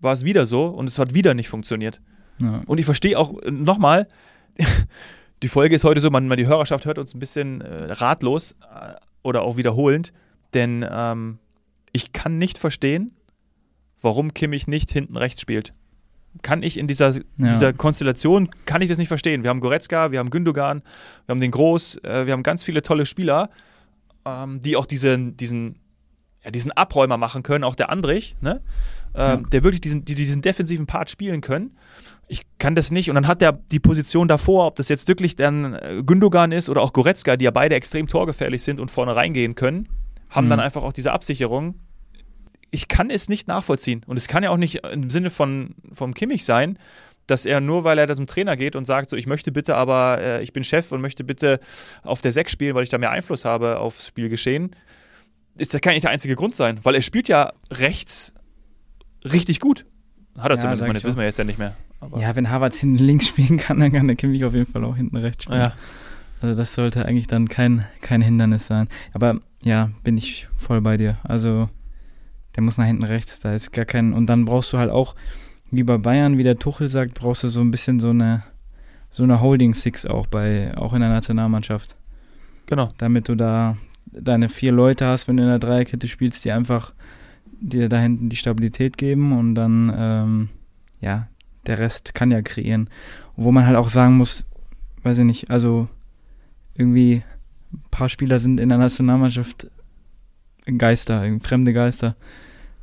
war 0.00 0.12
es 0.12 0.24
wieder 0.24 0.46
so 0.46 0.66
und 0.66 0.88
es 0.88 0.98
hat 0.98 1.14
wieder 1.14 1.34
nicht 1.34 1.48
funktioniert. 1.48 2.00
Ja. 2.40 2.62
Und 2.66 2.78
ich 2.78 2.84
verstehe 2.84 3.18
auch 3.18 3.40
äh, 3.42 3.50
nochmal, 3.50 4.08
die 5.42 5.48
Folge 5.48 5.76
ist 5.76 5.84
heute 5.84 6.00
so, 6.00 6.10
man, 6.10 6.28
man, 6.28 6.38
die 6.38 6.46
Hörerschaft 6.46 6.86
hört 6.86 6.98
uns 6.98 7.14
ein 7.14 7.18
bisschen 7.18 7.60
äh, 7.60 7.92
ratlos 7.92 8.52
äh, 8.62 8.94
oder 9.22 9.42
auch 9.42 9.56
wiederholend, 9.56 10.12
denn 10.54 10.86
ähm, 10.90 11.38
ich 11.92 12.12
kann 12.12 12.38
nicht 12.38 12.58
verstehen, 12.58 13.12
warum 14.00 14.34
Kimmich 14.34 14.66
nicht 14.66 14.92
hinten 14.92 15.16
rechts 15.16 15.40
spielt 15.40 15.72
kann 16.42 16.62
ich 16.62 16.78
in 16.78 16.86
dieser, 16.86 17.14
ja. 17.14 17.22
dieser 17.36 17.72
Konstellation, 17.72 18.48
kann 18.64 18.82
ich 18.82 18.88
das 18.88 18.98
nicht 18.98 19.08
verstehen. 19.08 19.42
Wir 19.42 19.50
haben 19.50 19.60
Goretzka, 19.60 20.12
wir 20.12 20.18
haben 20.18 20.30
Gündogan, 20.30 20.82
wir 21.26 21.32
haben 21.32 21.40
den 21.40 21.50
Groß, 21.50 21.98
äh, 22.04 22.26
wir 22.26 22.32
haben 22.32 22.42
ganz 22.42 22.62
viele 22.62 22.82
tolle 22.82 23.06
Spieler, 23.06 23.50
ähm, 24.24 24.60
die 24.62 24.76
auch 24.76 24.86
diesen, 24.86 25.36
diesen, 25.36 25.76
ja, 26.44 26.50
diesen 26.50 26.72
Abräumer 26.72 27.16
machen 27.16 27.42
können, 27.42 27.64
auch 27.64 27.74
der 27.74 27.90
Andrich, 27.90 28.36
ne? 28.40 28.60
Ähm, 29.14 29.42
ja. 29.42 29.48
der 29.50 29.64
wirklich 29.64 29.80
diesen, 29.80 30.04
die, 30.04 30.14
diesen 30.14 30.42
defensiven 30.42 30.86
Part 30.86 31.10
spielen 31.10 31.40
können. 31.40 31.76
Ich 32.28 32.42
kann 32.58 32.74
das 32.74 32.90
nicht. 32.90 33.08
Und 33.08 33.14
dann 33.14 33.26
hat 33.26 33.40
der 33.40 33.52
die 33.52 33.80
Position 33.80 34.28
davor, 34.28 34.66
ob 34.66 34.76
das 34.76 34.90
jetzt 34.90 35.08
wirklich 35.08 35.34
dann 35.34 35.74
äh, 35.74 36.02
Gündogan 36.04 36.52
ist 36.52 36.68
oder 36.68 36.82
auch 36.82 36.92
Goretzka, 36.92 37.36
die 37.36 37.46
ja 37.46 37.50
beide 37.50 37.74
extrem 37.74 38.06
torgefährlich 38.06 38.62
sind 38.62 38.80
und 38.80 38.90
vorne 38.90 39.16
reingehen 39.16 39.54
können, 39.54 39.88
haben 40.28 40.46
mhm. 40.46 40.50
dann 40.50 40.60
einfach 40.60 40.82
auch 40.82 40.92
diese 40.92 41.12
Absicherung 41.12 41.74
ich 42.70 42.88
kann 42.88 43.10
es 43.10 43.28
nicht 43.28 43.48
nachvollziehen. 43.48 44.02
Und 44.06 44.16
es 44.16 44.28
kann 44.28 44.42
ja 44.42 44.50
auch 44.50 44.56
nicht 44.56 44.84
im 44.86 45.10
Sinne 45.10 45.30
von 45.30 45.74
vom 45.92 46.14
Kimmich 46.14 46.44
sein, 46.44 46.78
dass 47.26 47.44
er 47.44 47.60
nur, 47.60 47.84
weil 47.84 47.98
er 47.98 48.06
da 48.06 48.16
zum 48.16 48.26
Trainer 48.26 48.56
geht 48.56 48.74
und 48.74 48.86
sagt, 48.86 49.10
so 49.10 49.16
ich 49.16 49.26
möchte 49.26 49.52
bitte, 49.52 49.76
aber 49.76 50.18
äh, 50.20 50.42
ich 50.42 50.52
bin 50.52 50.64
Chef 50.64 50.90
und 50.92 51.00
möchte 51.00 51.24
bitte 51.24 51.60
auf 52.02 52.22
der 52.22 52.32
Sechs 52.32 52.52
spielen, 52.52 52.74
weil 52.74 52.82
ich 52.82 52.88
da 52.88 52.98
mehr 52.98 53.10
Einfluss 53.10 53.44
habe 53.44 53.78
aufs 53.78 54.06
Spielgeschehen, 54.06 54.74
ist 55.58 55.74
das 55.74 55.80
kann 55.80 55.92
nicht 55.92 56.04
der 56.04 56.10
einzige 56.10 56.36
Grund 56.36 56.54
sein, 56.54 56.80
weil 56.82 56.94
er 56.94 57.02
spielt 57.02 57.28
ja 57.28 57.52
rechts 57.70 58.32
richtig 59.24 59.60
gut. 59.60 59.84
Hat 60.36 60.50
er 60.50 60.56
ja, 60.56 60.74
zumindest, 60.74 60.96
das 60.96 61.04
wissen 61.04 61.18
wir 61.18 61.24
jetzt 61.24 61.38
ja 61.38 61.44
nicht 61.44 61.58
mehr. 61.58 61.74
Aber 62.00 62.20
ja, 62.20 62.34
wenn 62.36 62.48
Harvard 62.48 62.74
hinten 62.74 62.98
links 62.98 63.26
spielen 63.28 63.58
kann, 63.58 63.80
dann 63.80 63.92
kann 63.92 64.06
der 64.06 64.16
Kimmich 64.16 64.44
auf 64.44 64.54
jeden 64.54 64.70
Fall 64.70 64.84
auch 64.84 64.96
hinten 64.96 65.16
rechts 65.16 65.44
spielen. 65.44 65.60
Ja. 65.60 65.72
Also 66.40 66.54
das 66.54 66.74
sollte 66.74 67.04
eigentlich 67.04 67.26
dann 67.26 67.48
kein, 67.48 67.84
kein 68.00 68.22
Hindernis 68.22 68.66
sein. 68.68 68.88
Aber 69.12 69.40
ja, 69.62 69.90
bin 70.04 70.16
ich 70.16 70.48
voll 70.56 70.80
bei 70.80 70.96
dir. 70.96 71.18
Also 71.24 71.68
der 72.54 72.62
muss 72.62 72.78
nach 72.78 72.86
hinten 72.86 73.04
rechts, 73.04 73.40
da 73.40 73.54
ist 73.54 73.72
gar 73.72 73.84
kein. 73.84 74.12
Und 74.12 74.26
dann 74.26 74.44
brauchst 74.44 74.72
du 74.72 74.78
halt 74.78 74.90
auch, 74.90 75.16
wie 75.70 75.82
bei 75.82 75.98
Bayern, 75.98 76.38
wie 76.38 76.44
der 76.44 76.58
Tuchel 76.58 76.88
sagt, 76.88 77.14
brauchst 77.14 77.42
du 77.42 77.48
so 77.48 77.60
ein 77.60 77.70
bisschen 77.70 77.98
so 77.98 78.10
eine, 78.10 78.44
so 79.10 79.24
eine 79.24 79.40
Holding 79.40 79.74
Six 79.74 80.06
auch 80.06 80.28
bei, 80.28 80.76
auch 80.76 80.92
in 80.94 81.00
der 81.00 81.10
Nationalmannschaft. 81.10 81.96
Genau. 82.66 82.92
Damit 82.98 83.28
du 83.28 83.34
da 83.34 83.76
deine 84.12 84.48
vier 84.48 84.72
Leute 84.72 85.06
hast, 85.06 85.28
wenn 85.28 85.36
du 85.36 85.42
in 85.42 85.48
der 85.48 85.58
Dreierkette 85.58 86.08
spielst, 86.08 86.44
die 86.44 86.52
einfach 86.52 86.92
dir 87.60 87.88
da 87.88 87.98
hinten 87.98 88.28
die 88.28 88.36
Stabilität 88.36 88.96
geben 88.96 89.36
und 89.36 89.54
dann, 89.54 89.92
ähm, 89.96 90.48
ja, 91.00 91.28
der 91.66 91.78
Rest 91.78 92.14
kann 92.14 92.30
ja 92.30 92.42
kreieren. 92.42 92.88
wo 93.36 93.52
man 93.52 93.66
halt 93.66 93.76
auch 93.76 93.88
sagen 93.88 94.16
muss, 94.16 94.44
weiß 95.04 95.18
ich 95.18 95.24
nicht, 95.24 95.50
also 95.50 95.88
irgendwie 96.74 97.22
ein 97.72 97.82
paar 97.92 98.08
Spieler 98.08 98.40
sind 98.40 98.58
in 98.58 98.68
der 98.68 98.78
Nationalmannschaft 98.78 99.68
Geister, 100.76 101.24
fremde 101.40 101.72
Geister. 101.72 102.16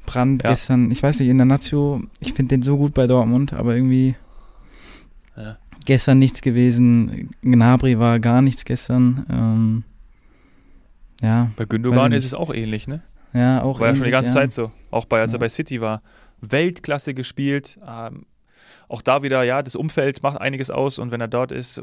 Brand 0.06 0.44
ja. 0.44 0.52
gestern, 0.52 0.92
ich 0.92 1.02
weiß 1.04 1.20
nicht, 1.20 1.30
in 1.30 1.38
der 1.38 1.46
Nazio, 1.46 2.02
ich 2.20 2.34
finde 2.34 2.56
den 2.56 2.62
so 2.62 2.78
gut 2.78 2.94
bei 2.94 3.08
Dortmund, 3.08 3.54
aber 3.54 3.76
irgendwie 3.76 4.16
ja. 5.36 5.58
gestern 5.86 6.20
nichts 6.20 6.42
gewesen. 6.42 7.30
Gnabry 7.42 8.00
war 8.00 8.20
gar 8.20 8.42
nichts 8.42 8.66
gestern. 8.66 9.26
Ähm, 9.30 9.84
ja. 11.22 11.52
Bei 11.56 11.66
Gündogan 11.66 12.12
ist 12.12 12.26
es 12.26 12.34
auch 12.34 12.54
ähnlich, 12.54 12.88
ne? 12.88 13.02
Ja, 13.34 13.62
auch 13.64 13.80
War 13.80 13.88
ähnlich, 13.88 13.90
ja 13.90 13.96
schon 13.96 14.06
die 14.06 14.12
ganze 14.12 14.30
ja. 14.30 14.36
Zeit 14.36 14.52
so. 14.52 14.72
Auch 14.92 15.06
bei, 15.06 15.20
als 15.20 15.34
er 15.34 15.40
bei 15.40 15.50
City 15.50 15.82
war. 15.82 16.02
Weltklasse 16.42 17.14
gespielt. 17.14 17.78
Ähm, 17.86 18.26
auch 18.88 19.02
da 19.02 19.24
wieder, 19.24 19.44
ja, 19.44 19.64
das 19.64 19.76
Umfeld 19.76 20.22
macht 20.24 20.40
einiges 20.40 20.70
aus 20.70 21.00
und 21.00 21.12
wenn 21.12 21.22
er 21.22 21.28
dort 21.28 21.52
ist, 21.52 21.82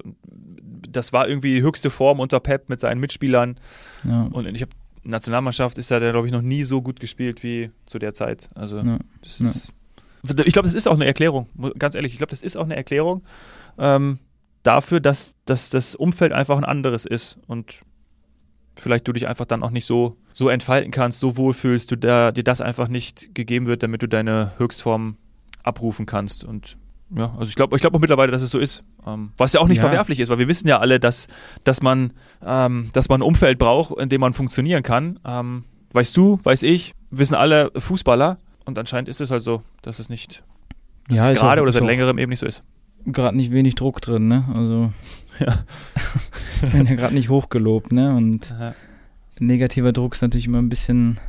das 0.89 1.13
war 1.13 1.29
irgendwie 1.29 1.55
die 1.55 1.63
höchste 1.63 1.91
Form 1.91 2.21
unter 2.21 2.41
Pep 2.41 2.69
mit 2.69 2.81
seinen 2.81 3.01
Mitspielern. 3.01 3.59
Ja. 4.05 4.29
Und 4.33 4.47
ich 4.47 4.63
habe 4.63 4.73
Nationalmannschaft 5.05 5.79
ist 5.79 5.91
ja, 5.91 5.99
glaube 5.99 6.27
ich, 6.27 6.33
noch 6.33 6.43
nie 6.43 6.65
so 6.65 6.81
gut 6.81 7.01
gespielt 7.01 7.43
wie 7.43 7.71
zu 7.87 7.99
der 7.99 8.15
Zeit. 8.15 8.49
Also, 8.55 8.79
ja. 8.79 8.99
das 9.23 9.41
ist. 9.41 9.73
Ja. 10.25 10.35
Ich 10.45 10.53
glaube, 10.53 10.69
das 10.69 10.75
ist 10.75 10.87
auch 10.87 10.95
eine 10.95 11.07
Erklärung, 11.07 11.49
ganz 11.77 11.97
ehrlich, 11.97 12.13
ich 12.13 12.19
glaube, 12.19 12.31
das 12.31 12.43
ist 12.43 12.57
auch 12.57 12.65
eine 12.65 12.77
Erklärung 12.77 13.25
ähm, 13.77 14.21
dafür, 14.63 15.01
dass, 15.01 15.35
dass 15.47 15.69
das 15.71 15.97
Umfeld 15.97 16.31
einfach 16.33 16.57
ein 16.57 16.65
anderes 16.65 17.07
ist 17.07 17.39
und 17.49 17.83
vielleicht 18.77 19.07
du 19.07 19.13
dich 19.13 19.29
einfach 19.29 19.45
dann 19.45 19.63
auch 19.63 19.71
nicht 19.71 19.87
so, 19.87 20.17
so 20.33 20.49
entfalten 20.49 20.91
kannst, 20.91 21.21
so 21.21 21.37
wohlfühlst, 21.37 21.91
du 21.91 21.97
da, 21.97 22.33
dir 22.33 22.45
das 22.45 22.61
einfach 22.61 22.89
nicht 22.89 23.35
gegeben 23.35 23.67
wird, 23.67 23.83
damit 23.83 24.03
du 24.03 24.09
deine 24.09 24.53
Höchstform 24.59 25.17
abrufen 25.63 26.07
kannst. 26.07 26.45
Und 26.45 26.77
ja, 27.15 27.35
also 27.39 27.49
ich 27.49 27.55
glaube 27.55 27.77
ich 27.77 27.83
glaub 27.83 27.95
auch 27.95 28.01
mittlerweile, 28.01 28.33
dass 28.33 28.43
es 28.43 28.51
so 28.51 28.59
ist. 28.59 28.83
Ähm, 29.07 29.33
was 29.37 29.53
ja 29.53 29.61
auch 29.61 29.69
nicht 29.69 29.79
ja. 29.79 29.83
verwerflich 29.83 30.21
ist, 30.21 30.29
weil 30.29 30.39
wir 30.39 30.49
wissen 30.49 30.69
ja 30.69 30.79
alle, 30.79 30.99
dass, 30.99 31.29
dass, 31.65 31.83
man, 31.83 32.13
ähm, 32.45 32.91
dass 32.93 33.09
man 33.09 33.21
ein 33.21 33.27
Umfeld 33.27 33.59
braucht, 33.59 33.99
in 34.01 34.09
dem 34.09 34.21
man 34.21 34.33
funktionieren 34.33 34.83
kann. 34.83 35.19
Ähm, 35.25 35.65
weißt 35.93 36.17
du, 36.17 36.41
weiß 36.43 36.63
ich, 36.63 36.95
wissen 37.11 37.35
alle 37.35 37.71
Fußballer. 37.77 38.39
Und 38.65 38.79
anscheinend 38.79 39.09
ist 39.09 39.21
es 39.21 39.31
halt 39.31 39.43
so, 39.43 39.63
dass 39.83 39.99
es 39.99 40.09
nicht, 40.09 40.43
dass 41.09 41.19
ja, 41.19 41.29
es 41.31 41.39
gerade 41.39 41.63
oder 41.63 41.73
seit 41.73 41.85
längerem 41.85 42.19
eben 42.19 42.31
nicht 42.31 42.39
so 42.39 42.47
ist. 42.47 42.63
Gerade 43.05 43.37
nicht 43.37 43.51
wenig 43.51 43.75
Druck 43.75 44.01
drin, 44.01 44.29
ne? 44.29 44.45
Also 44.55 44.93
ja. 45.39 45.65
ich 46.63 46.71
bin 46.71 46.87
ja 46.87 46.95
gerade 46.95 47.15
nicht 47.15 47.29
hochgelobt, 47.29 47.93
ne? 47.93 48.15
Und 48.15 48.53
Aha. 48.53 48.75
negativer 49.39 49.93
Druck 49.93 50.15
ist 50.15 50.23
natürlich 50.23 50.47
immer 50.47 50.59
ein 50.59 50.69
bisschen, 50.69 51.21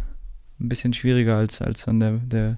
ein 0.59 0.69
bisschen 0.69 0.93
schwieriger 0.93 1.37
als, 1.37 1.61
als 1.61 1.85
dann 1.85 1.99
der, 1.99 2.11
der, 2.13 2.57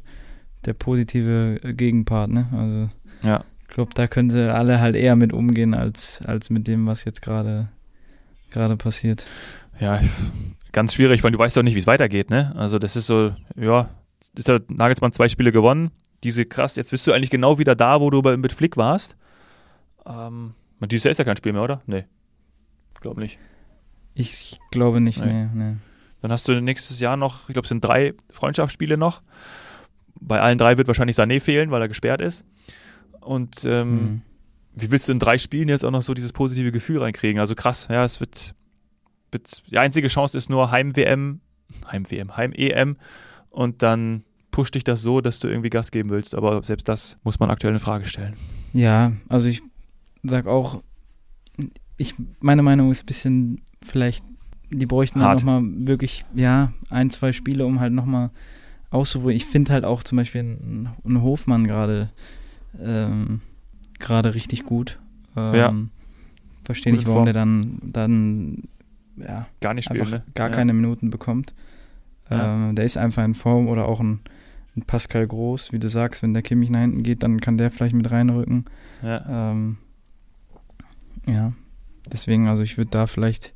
der 0.65 0.73
positive 0.73 1.59
Gegenpart, 1.63 2.29
ne? 2.31 2.47
Also 2.51 2.89
ja. 3.27 3.43
Ich 3.61 3.73
glaube, 3.75 3.91
da 3.93 4.07
können 4.07 4.29
sie 4.29 4.53
alle 4.53 4.79
halt 4.79 4.95
eher 4.95 5.15
mit 5.15 5.33
umgehen, 5.33 5.73
als, 5.73 6.21
als 6.23 6.49
mit 6.49 6.67
dem, 6.67 6.85
was 6.85 7.03
jetzt 7.03 7.21
gerade 7.21 7.69
gerade 8.51 8.77
passiert. 8.77 9.25
Ja, 9.79 9.99
ganz 10.71 10.93
schwierig, 10.93 11.23
weil 11.23 11.31
du 11.31 11.39
weißt 11.39 11.55
ja 11.55 11.59
auch 11.59 11.63
nicht, 11.63 11.75
wie 11.75 11.79
es 11.79 11.87
weitergeht, 11.87 12.29
ne? 12.29 12.53
Also 12.55 12.79
das 12.79 12.95
ist 12.95 13.07
so, 13.07 13.33
ja, 13.55 13.89
jetzt 14.37 14.47
hat 14.49 14.71
Nagelsmann 14.71 15.11
zwei 15.11 15.29
Spiele 15.29 15.51
gewonnen. 15.51 15.91
Diese 16.23 16.45
krass, 16.45 16.75
jetzt 16.77 16.91
bist 16.91 17.05
du 17.05 17.11
eigentlich 17.11 17.29
genau 17.29 17.59
wieder 17.59 17.75
da, 17.75 17.99
wo 17.99 18.09
du 18.09 18.21
mit 18.37 18.53
Flick 18.53 18.77
warst. 18.77 19.17
Ähm, 20.05 20.53
dieses 20.81 21.03
Jahr 21.05 21.11
ist 21.11 21.17
ja 21.17 21.25
kein 21.25 21.37
Spiel 21.37 21.53
mehr, 21.53 21.63
oder? 21.63 21.81
Nee. 21.85 22.05
Glaube 23.01 23.21
nicht. 23.21 23.39
Ich 24.13 24.59
glaube 24.71 25.01
nicht, 25.01 25.19
nee. 25.19 25.45
nee, 25.45 25.49
nee. 25.53 25.75
Dann 26.21 26.31
hast 26.31 26.47
du 26.47 26.59
nächstes 26.61 26.99
Jahr 26.99 27.17
noch, 27.17 27.49
ich 27.49 27.53
glaube, 27.53 27.65
es 27.65 27.69
sind 27.69 27.83
drei 27.83 28.13
Freundschaftsspiele 28.31 28.97
noch. 28.97 29.21
Bei 30.19 30.39
allen 30.41 30.57
drei 30.57 30.77
wird 30.77 30.87
wahrscheinlich 30.87 31.17
Sané 31.17 31.39
fehlen, 31.39 31.69
weil 31.71 31.81
er 31.81 31.87
gesperrt 31.87 32.21
ist. 32.21 32.45
Und 33.19 33.65
ähm, 33.65 33.91
mhm. 33.91 34.21
wie 34.73 34.91
willst 34.91 35.09
du 35.09 35.11
in 35.11 35.19
drei 35.19 35.37
Spielen 35.37 35.69
jetzt 35.69 35.83
auch 35.83 35.91
noch 35.91 36.01
so 36.01 36.13
dieses 36.13 36.33
positive 36.33 36.71
Gefühl 36.71 36.99
reinkriegen? 36.99 37.39
Also 37.39 37.53
krass, 37.53 37.87
ja, 37.91 38.03
es 38.03 38.19
wird, 38.19 38.55
wird 39.31 39.69
die 39.69 39.77
einzige 39.77 40.07
Chance 40.07 40.37
ist 40.37 40.49
nur 40.49 40.71
Heim-WM, 40.71 41.41
Heim-WM, 41.91 42.37
Heim-EM 42.37 42.97
und 43.49 43.83
dann 43.83 44.23
pusht 44.51 44.75
dich 44.75 44.85
das 44.85 45.01
so, 45.01 45.19
dass 45.19 45.39
du 45.39 45.49
irgendwie 45.49 45.69
Gas 45.69 45.91
geben 45.91 46.09
willst. 46.09 46.33
Aber 46.33 46.63
selbst 46.63 46.87
das 46.87 47.19
muss 47.23 47.39
man 47.39 47.51
aktuell 47.51 47.73
in 47.73 47.79
Frage 47.79 48.05
stellen. 48.05 48.35
Ja, 48.73 49.11
also 49.27 49.49
ich 49.49 49.61
sag 50.27 50.47
auch, 50.47 50.81
ich, 51.97 52.13
meine 52.39 52.61
Meinung 52.61 52.91
ist 52.91 53.03
ein 53.03 53.07
bisschen 53.07 53.61
vielleicht, 53.81 54.23
die 54.69 54.85
bräuchten 54.85 55.19
dann 55.19 55.37
nochmal 55.37 55.61
wirklich, 55.87 56.25
ja, 56.33 56.73
ein, 56.89 57.09
zwei 57.09 57.33
Spiele, 57.33 57.65
um 57.65 57.79
halt 57.79 57.93
nochmal 57.93 58.31
auszuprobieren. 58.89 59.37
Ich 59.37 59.45
finde 59.45 59.73
halt 59.73 59.85
auch 59.85 60.03
zum 60.03 60.17
Beispiel 60.17 60.41
einen 60.41 61.21
Hofmann 61.21 61.65
gerade 61.65 62.09
ähm, 62.81 63.41
gerade 63.99 64.35
richtig 64.35 64.63
gut. 64.63 64.99
Ähm, 65.35 65.55
ja. 65.55 65.73
Verstehe 66.63 66.93
nicht, 66.93 67.05
warum 67.05 67.19
Form. 67.19 67.25
der 67.25 67.33
dann, 67.33 67.77
dann 67.83 68.63
ja, 69.17 69.47
gar 69.61 69.73
nicht 69.73 69.85
spielt, 69.85 70.09
ne? 70.09 70.23
gar 70.33 70.49
ja. 70.49 70.55
keine 70.55 70.73
Minuten 70.73 71.09
bekommt. 71.09 71.53
Ja. 72.29 72.55
Ähm, 72.55 72.75
der 72.75 72.85
ist 72.85 72.97
einfach 72.97 73.23
in 73.23 73.35
Form 73.35 73.67
oder 73.67 73.87
auch 73.87 73.99
ein, 73.99 74.21
ein, 74.75 74.81
Pascal 74.81 75.27
Groß, 75.27 75.71
wie 75.71 75.79
du 75.79 75.89
sagst, 75.89 76.23
wenn 76.23 76.33
der 76.33 76.41
Kimmich 76.43 76.69
nach 76.69 76.81
hinten 76.81 77.03
geht, 77.03 77.23
dann 77.23 77.39
kann 77.39 77.57
der 77.57 77.69
vielleicht 77.69 77.95
mit 77.95 78.09
reinrücken. 78.09 78.65
Ja. 79.03 79.51
Ähm, 79.51 79.77
ja. 81.27 81.53
Deswegen, 82.11 82.47
also 82.47 82.63
ich 82.63 82.77
würde 82.77 82.91
da 82.91 83.07
vielleicht, 83.07 83.53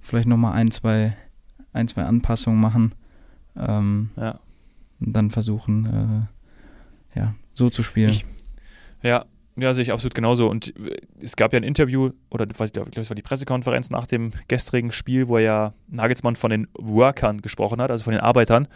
vielleicht 0.00 0.28
nochmal 0.28 0.52
ein, 0.54 0.70
zwei, 0.70 1.16
ein, 1.72 1.88
zwei 1.88 2.04
Anpassungen 2.04 2.60
machen. 2.60 2.94
Ähm, 3.56 4.10
ja. 4.16 4.40
Und 5.00 5.12
dann 5.12 5.30
versuchen, 5.30 6.28
äh, 7.14 7.18
ja, 7.18 7.34
so 7.54 7.70
zu 7.70 7.82
spielen. 7.82 8.10
Ich, 8.10 8.24
ja, 9.02 9.24
ja, 9.56 9.74
sehe 9.74 9.82
ich 9.82 9.92
absolut 9.92 10.14
genauso. 10.14 10.48
Und 10.48 10.76
äh, 10.76 10.96
es 11.20 11.36
gab 11.36 11.52
ja 11.52 11.58
ein 11.58 11.64
Interview, 11.64 12.10
oder 12.30 12.46
ich 12.48 12.72
glaube, 12.72 12.90
es 12.94 13.10
war 13.10 13.14
die 13.14 13.22
Pressekonferenz 13.22 13.90
nach 13.90 14.06
dem 14.06 14.32
gestrigen 14.46 14.92
Spiel, 14.92 15.28
wo 15.28 15.38
ja 15.38 15.72
Nagelsmann 15.88 16.36
von 16.36 16.50
den 16.50 16.68
Workern 16.74 17.40
gesprochen 17.40 17.80
hat, 17.80 17.90
also 17.90 18.04
von 18.04 18.12
den 18.12 18.20
Arbeitern. 18.20 18.68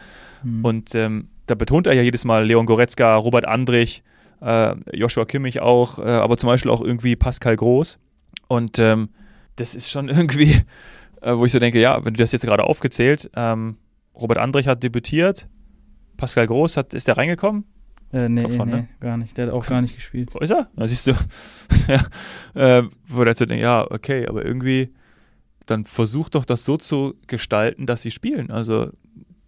Mhm. 0.42 0.64
Und 0.64 0.94
ähm, 0.94 1.28
da 1.46 1.54
betont 1.54 1.86
er 1.86 1.92
ja 1.92 2.02
jedes 2.02 2.24
Mal 2.24 2.46
Leon 2.46 2.66
Goretzka, 2.66 3.14
Robert 3.16 3.46
Andrich, 3.46 4.02
äh, 4.40 4.74
Joshua 4.96 5.24
Kimmich 5.24 5.60
auch, 5.60 5.98
äh, 5.98 6.02
aber 6.02 6.36
zum 6.36 6.48
Beispiel 6.48 6.70
auch 6.70 6.80
irgendwie 6.80 7.16
Pascal 7.16 7.56
Groß. 7.56 7.98
Und 8.52 8.78
ähm, 8.78 9.08
das 9.56 9.74
ist 9.74 9.88
schon 9.88 10.08
irgendwie, 10.10 10.60
äh, 11.22 11.34
wo 11.34 11.46
ich 11.46 11.52
so 11.52 11.58
denke, 11.58 11.80
ja, 11.80 12.04
wenn 12.04 12.12
du 12.12 12.18
das 12.18 12.32
jetzt 12.32 12.44
gerade 12.44 12.64
aufgezählt, 12.64 13.30
ähm, 13.34 13.78
Robert 14.14 14.36
Andrich 14.36 14.66
hat 14.66 14.82
debütiert, 14.82 15.48
Pascal 16.18 16.46
Groß 16.46 16.76
hat, 16.76 16.92
ist 16.92 17.08
der 17.08 17.16
reingekommen? 17.16 17.64
Äh, 18.12 18.28
nee, 18.28 18.52
schon, 18.52 18.68
nee, 18.68 18.76
ne? 18.76 18.88
gar 19.00 19.16
nicht. 19.16 19.38
Der 19.38 19.46
hat 19.46 19.54
auch 19.54 19.66
gar 19.66 19.80
nicht 19.80 19.94
gespielt. 19.94 20.34
Wo 20.34 20.38
ist 20.40 20.50
er? 20.50 20.68
Da 20.76 20.86
siehst 20.86 21.06
du. 21.06 21.12
ja, 22.54 22.80
äh, 22.80 22.82
wo 23.06 23.24
der 23.24 23.34
zu 23.34 23.46
denken, 23.46 23.62
ja, 23.62 23.90
okay, 23.90 24.26
aber 24.26 24.44
irgendwie, 24.44 24.92
dann 25.64 25.86
versuch 25.86 26.28
doch 26.28 26.44
das 26.44 26.66
so 26.66 26.76
zu 26.76 27.14
gestalten, 27.28 27.86
dass 27.86 28.02
sie 28.02 28.10
spielen. 28.10 28.50
Also, 28.50 28.90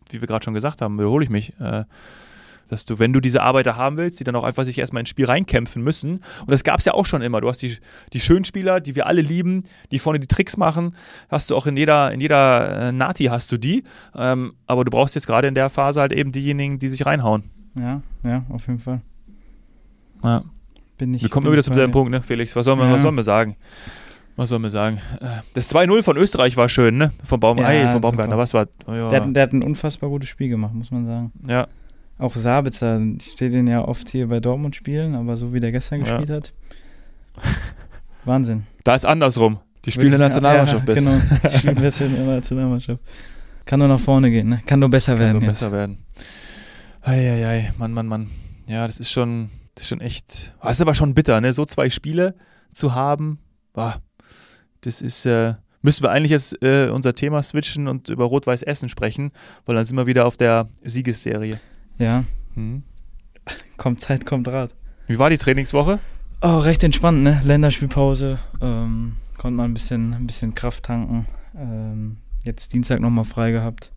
wie 0.09 0.23
wir 0.23 0.27
gerade 0.27 0.47
schon 0.47 0.55
gesagt 0.55 0.81
haben, 0.81 0.97
wiederhole 0.97 1.25
ich 1.25 1.31
mich, 1.31 1.53
äh, 1.61 1.85
dass 2.69 2.85
du, 2.85 2.99
wenn 2.99 3.13
du 3.13 3.21
diese 3.21 3.43
Arbeiter 3.43 3.77
haben 3.77 3.97
willst, 3.97 4.21
die 4.21 4.25
dann 4.25 4.37
auch 4.37 4.45
einfach 4.45 4.65
sich 4.65 4.79
erstmal 4.79 5.01
ins 5.01 5.09
Spiel 5.09 5.27
reinkämpfen 5.27 5.83
müssen. 5.83 6.23
Und 6.41 6.51
das 6.51 6.65
gab 6.65 6.79
es 6.79 6.85
ja 6.85 6.95
auch 6.95 7.07
schon 7.07 7.23
immer. 7.23 7.41
Du 7.41 7.49
hast 7.49 7.63
die, 7.63 7.77
die 8.13 8.21
schönen 8.21 8.45
Spieler, 8.45 8.81
die 8.81 8.95
wir 8.95 9.07
alle 9.07 9.21
lieben, 9.21 9.65
die 9.91 9.99
vorne 9.99 10.21
die 10.21 10.29
Tricks 10.29 10.57
machen. 10.57 10.95
Hast 11.29 11.51
du 11.51 11.57
auch 11.57 11.67
in 11.67 11.77
jeder, 11.77 12.13
in 12.13 12.21
jeder 12.21 12.89
äh, 12.89 12.93
Nati 12.93 13.25
hast 13.25 13.51
du 13.53 13.57
die. 13.57 13.85
Ähm, 14.15 14.55
aber 14.67 14.85
du 14.85 14.91
brauchst 14.91 15.15
jetzt 15.15 15.27
gerade 15.27 15.49
in 15.49 15.55
der 15.55 15.71
Phase 15.71 16.01
halt 16.01 16.13
eben 16.13 16.33
diejenigen, 16.33 16.79
die 16.79 16.89
sich 16.89 17.05
reinhauen. 17.07 17.45
Ja, 17.79 18.03
ja, 18.25 18.45
auf 18.51 18.67
jeden 18.67 18.79
Fall. 18.79 19.01
Ja. 20.23 20.45
Bin 20.97 21.13
ich, 21.13 21.23
wir 21.23 21.29
kommen 21.29 21.47
immer 21.47 21.53
wieder 21.53 21.63
zum 21.63 21.75
selben 21.75 21.93
Punkt, 21.93 22.11
ne, 22.11 22.23
Felix? 22.23 22.55
Was 22.55 22.67
sollen 22.67 22.79
wir, 22.79 22.87
ja. 22.87 22.93
was 22.93 23.03
sollen 23.03 23.17
wir 23.17 23.25
sagen? 23.25 23.57
Was 24.37 24.49
sollen 24.49 24.63
wir 24.63 24.71
sagen? 24.71 25.01
Das 25.55 25.73
2-0 25.73 26.03
von 26.03 26.17
Österreich 26.17 26.57
war 26.57 26.69
schön, 26.69 26.97
ne? 26.97 27.13
Vom 27.25 27.39
Baum, 27.39 27.59
ja, 27.59 27.67
Ei, 27.67 27.89
vom 27.89 28.01
Baumgartner. 28.01 28.37
Was 28.37 28.53
war? 28.53 28.67
Oh, 28.87 28.93
ja. 28.93 29.09
der, 29.09 29.23
hat, 29.23 29.37
der, 29.37 29.43
hat, 29.45 29.53
ein 29.53 29.63
unfassbar 29.63 30.11
gutes 30.11 30.29
Spiel 30.29 30.49
gemacht, 30.49 30.75
muss 30.75 30.91
man 30.91 31.07
sagen. 31.07 31.33
Ja. 31.49 31.69
Auch 32.19 32.37
Sabitzer, 32.37 33.01
ich 33.19 33.37
sehe 33.37 33.51
den 33.51 33.67
ja 33.67 33.85
oft 33.85 34.09
hier 34.09 34.29
bei 34.29 34.41
Dortmund 34.41 34.77
spielen, 34.77 35.15
aber 35.15 35.37
so 35.37 35.53
wie 35.53 35.61
der 35.61 35.73
gestern 35.73 36.01
ja. 36.01 36.05
gespielt 36.05 36.31
hat. 36.31 36.53
Wahnsinn. 38.25 38.67
Da 38.85 38.95
ist 38.95 39.05
andersrum. 39.05 39.59
Die 39.85 39.91
spielen 39.91 40.13
in 40.13 40.19
der 40.19 40.29
Nationalmannschaft 40.29 40.89
ja, 40.89 40.95
Genau, 40.95 41.21
die 41.43 41.59
spielen 41.59 41.75
besser 41.75 42.07
in 42.07 42.15
der 42.15 42.25
Nationalmannschaft. 42.25 43.01
Kann 43.67 43.79
nur 43.81 43.89
nach 43.89 44.01
vorne 44.01 44.31
gehen, 44.31 44.49
ne? 44.49 44.63
Kann 44.67 44.79
nur 44.79 44.91
besser 44.91 45.13
Kann 45.13 45.21
werden. 45.21 45.33
Kann 45.33 45.41
nur 45.41 45.51
jetzt. 45.51 45.61
besser 45.61 45.73
werden. 45.73 45.99
Eieiei, 47.03 47.73
Mann, 47.79 47.93
Mann, 47.93 48.07
Mann. 48.07 48.31
Ja, 48.67 48.87
das 48.87 48.99
ist 48.99 49.11
schon, 49.11 49.51
das 49.75 49.85
ist 49.85 49.89
schon 49.89 50.01
echt. 50.01 50.55
Das 50.63 50.77
ist 50.77 50.81
aber 50.81 50.95
schon 50.95 51.15
bitter, 51.15 51.41
ne? 51.41 51.53
So 51.53 51.65
zwei 51.65 51.91
Spiele 51.91 52.35
zu 52.73 52.95
haben. 52.95 53.39
Boah, 53.73 54.01
das 54.83 55.03
ist. 55.03 55.27
Äh, 55.27 55.55
müssen 55.83 56.03
wir 56.03 56.11
eigentlich 56.11 56.31
jetzt 56.31 56.63
äh, 56.63 56.89
unser 56.89 57.15
Thema 57.15 57.43
switchen 57.43 57.89
und 57.89 58.09
über 58.09 58.25
Rot-Weiß 58.25 58.63
Essen 58.63 58.89
sprechen, 58.89 59.33
weil 59.67 59.75
dann 59.77 59.85
sind 59.85 59.97
wir 59.97 60.07
wieder 60.07 60.27
auf 60.27 60.39
der 60.39 60.69
Siegesserie. 60.83 61.61
Ja. 61.99 62.25
Hm. 62.55 62.83
Kommt 63.77 64.01
Zeit, 64.01 64.25
kommt 64.25 64.49
Rat. 64.49 64.75
Wie 65.07 65.19
war 65.19 65.31
die 65.31 65.37
Trainingswoche? 65.37 65.99
Oh, 66.41 66.59
recht 66.59 66.83
entspannt, 66.83 67.23
ne? 67.23 67.41
Länderspielpause. 67.45 68.39
Ähm, 68.61 69.17
konnte 69.37 69.57
man 69.57 69.71
ein 69.71 69.75
bisschen, 69.75 70.15
ein 70.15 70.27
bisschen 70.27 70.55
Kraft 70.55 70.85
tanken. 70.85 71.27
Ähm, 71.57 72.19
jetzt 72.45 72.73
Dienstag 72.73 73.01
nochmal 73.01 73.25
frei 73.25 73.51
gehabt. 73.51 73.93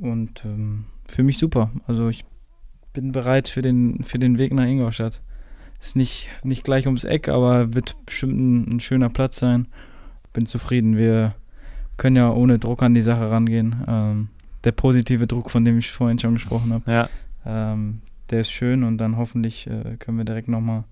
Und 0.00 0.44
ähm, 0.44 0.86
für 1.08 1.22
mich 1.22 1.38
super. 1.38 1.70
Also 1.86 2.08
ich 2.08 2.24
bin 2.92 3.12
bereit 3.12 3.48
für 3.48 3.62
den, 3.62 4.02
für 4.04 4.18
den 4.18 4.38
Weg 4.38 4.52
nach 4.52 4.66
Ingolstadt. 4.66 5.20
Ist 5.80 5.96
nicht, 5.96 6.28
nicht 6.42 6.64
gleich 6.64 6.86
ums 6.86 7.04
Eck, 7.04 7.28
aber 7.28 7.74
wird 7.74 7.96
bestimmt 8.04 8.38
ein, 8.38 8.76
ein 8.76 8.80
schöner 8.80 9.08
Platz 9.08 9.38
sein. 9.38 9.68
Bin 10.32 10.46
zufrieden. 10.46 10.96
Wir 10.96 11.34
können 11.96 12.16
ja 12.16 12.30
ohne 12.30 12.58
Druck 12.58 12.82
an 12.82 12.94
die 12.94 13.02
Sache 13.02 13.30
rangehen. 13.30 13.84
Ähm, 13.86 14.28
der 14.64 14.72
positive 14.72 15.26
Druck, 15.26 15.50
von 15.50 15.64
dem 15.64 15.78
ich 15.78 15.90
vorhin 15.90 16.18
schon 16.18 16.34
gesprochen 16.34 16.72
habe, 16.72 16.90
ja. 16.90 17.08
ähm, 17.46 18.02
der 18.30 18.40
ist 18.40 18.50
schön 18.50 18.84
und 18.84 18.98
dann 18.98 19.16
hoffentlich 19.16 19.66
äh, 19.66 19.96
können 19.98 20.18
wir 20.18 20.24
direkt 20.24 20.48
nochmal 20.48 20.84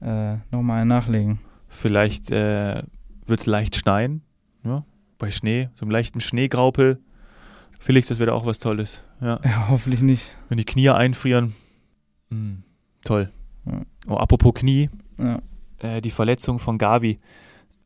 äh, 0.00 0.34
noch 0.50 0.66
einen 0.68 0.88
nachlegen. 0.88 1.38
Vielleicht 1.68 2.30
äh, 2.30 2.82
wird 3.26 3.40
es 3.40 3.46
leicht 3.46 3.76
schneien, 3.76 4.22
ja? 4.64 4.84
bei 5.18 5.30
Schnee, 5.30 5.68
so 5.74 5.82
einem 5.82 5.90
leichten 5.90 6.20
Schneegraupel 6.20 6.98
Felix, 7.80 8.08
das 8.08 8.18
wäre 8.18 8.34
auch 8.34 8.44
was 8.44 8.58
Tolles. 8.58 9.02
Ja. 9.22 9.40
ja, 9.42 9.68
hoffentlich 9.70 10.02
nicht. 10.02 10.30
Wenn 10.48 10.58
die 10.58 10.64
Knie 10.64 10.90
einfrieren. 10.90 11.54
Mhm. 12.28 12.62
Toll. 13.04 13.32
Ja. 13.64 13.80
Oh, 14.06 14.16
apropos 14.16 14.52
Knie. 14.54 14.90
Äh, 15.78 16.02
die 16.02 16.10
Verletzung 16.10 16.58
von 16.58 16.76
Gavi. 16.76 17.18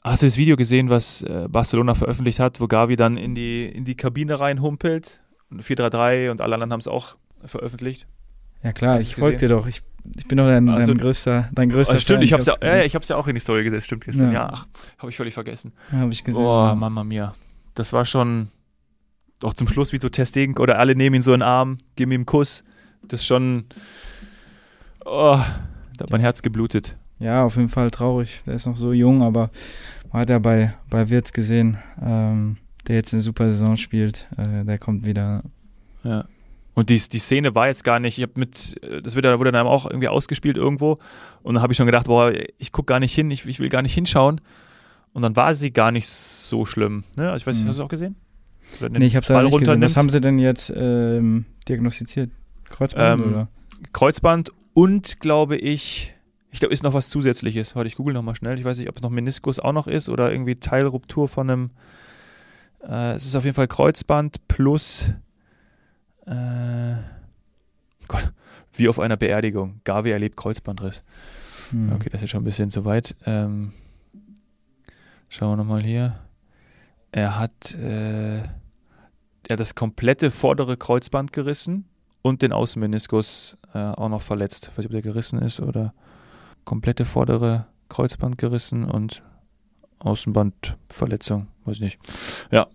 Hast 0.05 0.23
du 0.23 0.27
das 0.27 0.37
Video 0.37 0.57
gesehen, 0.57 0.91
was 0.91 1.23
äh, 1.23 1.49
Barcelona 1.49 1.95
veröffentlicht 1.95 2.39
hat, 2.39 2.61
wo 2.61 2.67
Gavi 2.67 2.95
dann 2.95 3.17
in 3.17 3.35
die, 3.35 3.65
in 3.65 3.87
die 3.87 3.97
Kabine 3.97 4.39
reinhumpelt? 4.39 5.23
4-3-3 5.51 6.31
und 6.31 6.43
alle 6.43 6.55
anderen 6.55 6.73
haben 6.73 6.81
es 6.81 6.89
auch 6.89 7.17
veröffentlicht. 7.43 8.07
Ja 8.63 8.73
klar, 8.73 8.99
ich 8.99 9.17
folge 9.17 9.39
dir 9.39 9.49
doch. 9.49 9.67
Ich, 9.67 9.83
ich 10.17 10.27
bin 10.27 10.39
doch 10.39 10.45
dein, 10.45 10.69
also, 10.69 10.93
dein 10.93 11.01
größter, 11.01 11.49
dein 11.53 11.71
größter 11.71 11.97
oh, 11.97 11.99
Stimmt, 11.99 12.19
Fan. 12.19 12.25
ich 12.25 12.33
habe 12.33 12.41
es 12.41 12.47
ja, 12.47 12.55
äh, 12.63 12.87
ich 12.87 12.95
hab's 12.95 13.09
ja 13.09 13.17
auch 13.17 13.27
in 13.29 13.35
die 13.35 13.41
Story 13.41 13.65
gesetzt, 13.65 13.87
stimmt 13.87 14.05
gestern. 14.05 14.33
Ja, 14.33 14.49
ja 14.49 14.67
habe 14.99 15.11
ich 15.11 15.17
völlig 15.17 15.33
vergessen. 15.33 15.73
Ja, 15.93 15.99
habe 15.99 16.13
ich 16.13 16.23
gesehen. 16.23 16.43
Oh, 16.43 16.67
ja. 16.67 16.75
Mama 16.75 17.05
mia. 17.05 17.35
Das 17.75 17.93
war 17.93 18.05
schon, 18.05 18.49
auch 19.43 19.55
zum 19.55 19.69
Schluss 19.69 19.93
wie 19.93 19.99
so 19.99 20.09
Testing 20.09 20.59
oder 20.59 20.79
alle 20.79 20.95
nehmen 20.95 21.17
ihn 21.17 21.23
so 21.23 21.33
in 21.33 21.41
den 21.41 21.47
Arm, 21.47 21.79
geben 21.97 22.13
ihm 22.13 22.21
einen 22.21 22.27
Kuss. 22.27 22.65
Das 23.03 23.21
ist 23.21 23.27
schon, 23.27 23.67
oh, 25.05 25.39
da 25.97 26.03
hat 26.03 26.11
mein 26.11 26.21
Herz 26.21 26.43
geblutet. 26.43 26.97
Ja, 27.19 27.45
auf 27.45 27.57
jeden 27.57 27.69
Fall 27.69 27.91
traurig. 27.91 28.43
Der 28.47 28.55
ist 28.55 28.67
noch 28.67 28.77
so 28.77 28.93
jung, 28.93 29.23
aber 29.23 29.51
man 30.13 30.23
hat 30.23 30.31
ja 30.31 30.39
bei, 30.39 30.75
bei 30.91 31.09
Wirtz 31.11 31.33
gesehen, 31.33 31.79
ähm, 32.03 32.57
der 32.87 32.97
jetzt 32.97 33.13
eine 33.13 33.23
super 33.23 33.51
Saison 33.51 33.77
spielt, 33.77 34.27
äh, 34.37 34.65
der 34.65 34.79
kommt 34.79 35.07
wieder. 35.07 35.43
Ja. 36.03 36.27
Und 36.75 36.91
die, 36.91 36.99
die 36.99 37.19
Szene 37.19 37.55
war 37.55 37.69
jetzt 37.69 37.85
gar 37.85 38.01
nicht, 38.01 38.19
ich 38.19 38.23
habe 38.23 38.33
mit, 38.37 38.81
das 39.05 39.15
wird, 39.15 39.25
wurde 39.39 39.53
dann 39.53 39.67
auch 39.67 39.87
irgendwie 39.87 40.09
ausgespielt 40.09 40.57
irgendwo 40.57 40.99
und 41.43 41.55
dann 41.55 41.63
habe 41.63 41.73
ich 41.73 41.77
schon 41.77 41.87
gedacht, 41.87 42.07
boah, 42.07 42.33
ich 42.59 42.73
gucke 42.73 42.87
gar 42.87 42.99
nicht 42.99 43.15
hin, 43.15 43.31
ich, 43.31 43.47
ich 43.47 43.61
will 43.61 43.69
gar 43.69 43.83
nicht 43.83 43.95
hinschauen. 43.95 44.41
Und 45.13 45.23
dann 45.23 45.37
war 45.37 45.55
sie 45.55 45.73
gar 45.73 45.93
nicht 45.93 46.09
so 46.09 46.67
schlimm. 46.67 47.05
Ne? 47.15 47.31
Also 47.31 47.43
ich 47.43 47.47
weiß 47.47 47.55
nicht, 47.55 47.65
mhm. 47.65 47.69
hast 47.69 47.79
du 47.79 47.83
es 47.83 47.87
auch 47.87 47.91
gesehen? 47.91 48.17
Nee, 48.81 49.07
ich 49.07 49.15
habe 49.15 49.23
es 49.23 49.29
leider 49.29 49.45
nicht 49.45 49.59
gesehen. 49.61 49.81
Was 49.81 49.97
haben 49.97 50.11
sie 50.11 50.21
denn 50.21 50.41
jetzt 50.41 50.73
ähm, 50.75 51.45
diagnostiziert? 51.69 52.31
Kreuzband 52.69 53.23
ähm, 53.23 53.33
oder? 53.33 53.49
Kreuzband 53.93 54.51
und, 54.73 55.21
glaube 55.21 55.57
ich, 55.57 56.14
ich 56.55 56.61
glaube, 56.61 56.73
ist 56.73 56.85
noch 56.85 56.95
was 56.95 57.09
Zusätzliches. 57.09 57.75
Warte, 57.75 57.89
ich 57.89 57.97
google 57.97 58.15
nochmal 58.15 58.37
schnell. 58.37 58.57
Ich 58.57 58.65
weiß 58.65 58.79
nicht, 58.79 58.89
ob 58.89 58.95
es 58.95 59.03
noch 59.03 59.11
Meniskus 59.11 59.59
auch 59.59 59.73
noch 59.73 59.89
ist 59.89 60.09
oder 60.09 60.31
irgendwie 60.31 60.55
Teilruptur 60.55 61.27
von 61.27 61.51
einem. 61.51 61.71
Äh, 62.89 63.15
es 63.15 63.27
ist 63.27 63.35
auf 63.35 63.43
jeden 63.43 63.57
Fall 63.57 63.67
Kreuzband 63.67 64.47
plus. 64.47 65.11
Äh, 66.27 66.95
Gott, 68.07 68.33
wie 68.73 68.89
auf 68.89 69.01
einer 69.01 69.17
Beerdigung. 69.17 69.81
Gavi 69.83 70.13
erlebt 70.13 70.37
Kreuzbandriss. 70.37 71.03
Hm. 71.71 71.93
Okay, 71.93 72.09
das 72.09 72.23
ist 72.23 72.31
schon 72.31 72.43
ein 72.43 72.45
bisschen 72.45 72.71
zu 72.71 72.85
weit. 72.85 73.17
Ähm, 73.27 73.73
schauen 75.29 75.51
wir 75.51 75.57
nochmal 75.57 75.83
hier. 75.83 76.21
Er 77.11 77.37
hat, 77.37 77.75
äh, 77.75 78.37
er 78.37 78.45
hat 79.51 79.59
das 79.59 79.75
komplette 79.75 80.31
vordere 80.31 80.77
Kreuzband 80.77 81.33
gerissen 81.33 81.89
und 82.23 82.43
den 82.43 82.53
Außenmeniskus 82.53 83.59
äh, 83.75 83.79
auch 83.79 84.09
noch 84.09 84.23
verletzt. 84.23 84.69
Ich 84.71 84.79
weiß 84.79 84.85
nicht, 84.85 84.87
ob 84.87 84.93
der 84.93 85.03
gerissen 85.03 85.43
ist 85.43 85.59
oder 85.59 85.93
komplette 86.65 87.05
vordere 87.05 87.67
Kreuzband 87.89 88.39
gerissen 88.39 88.85
und 88.85 89.23
Außenbandverletzung, 89.99 91.49
weiß 91.65 91.81
nicht. 91.81 91.99
Ja. 92.51 92.67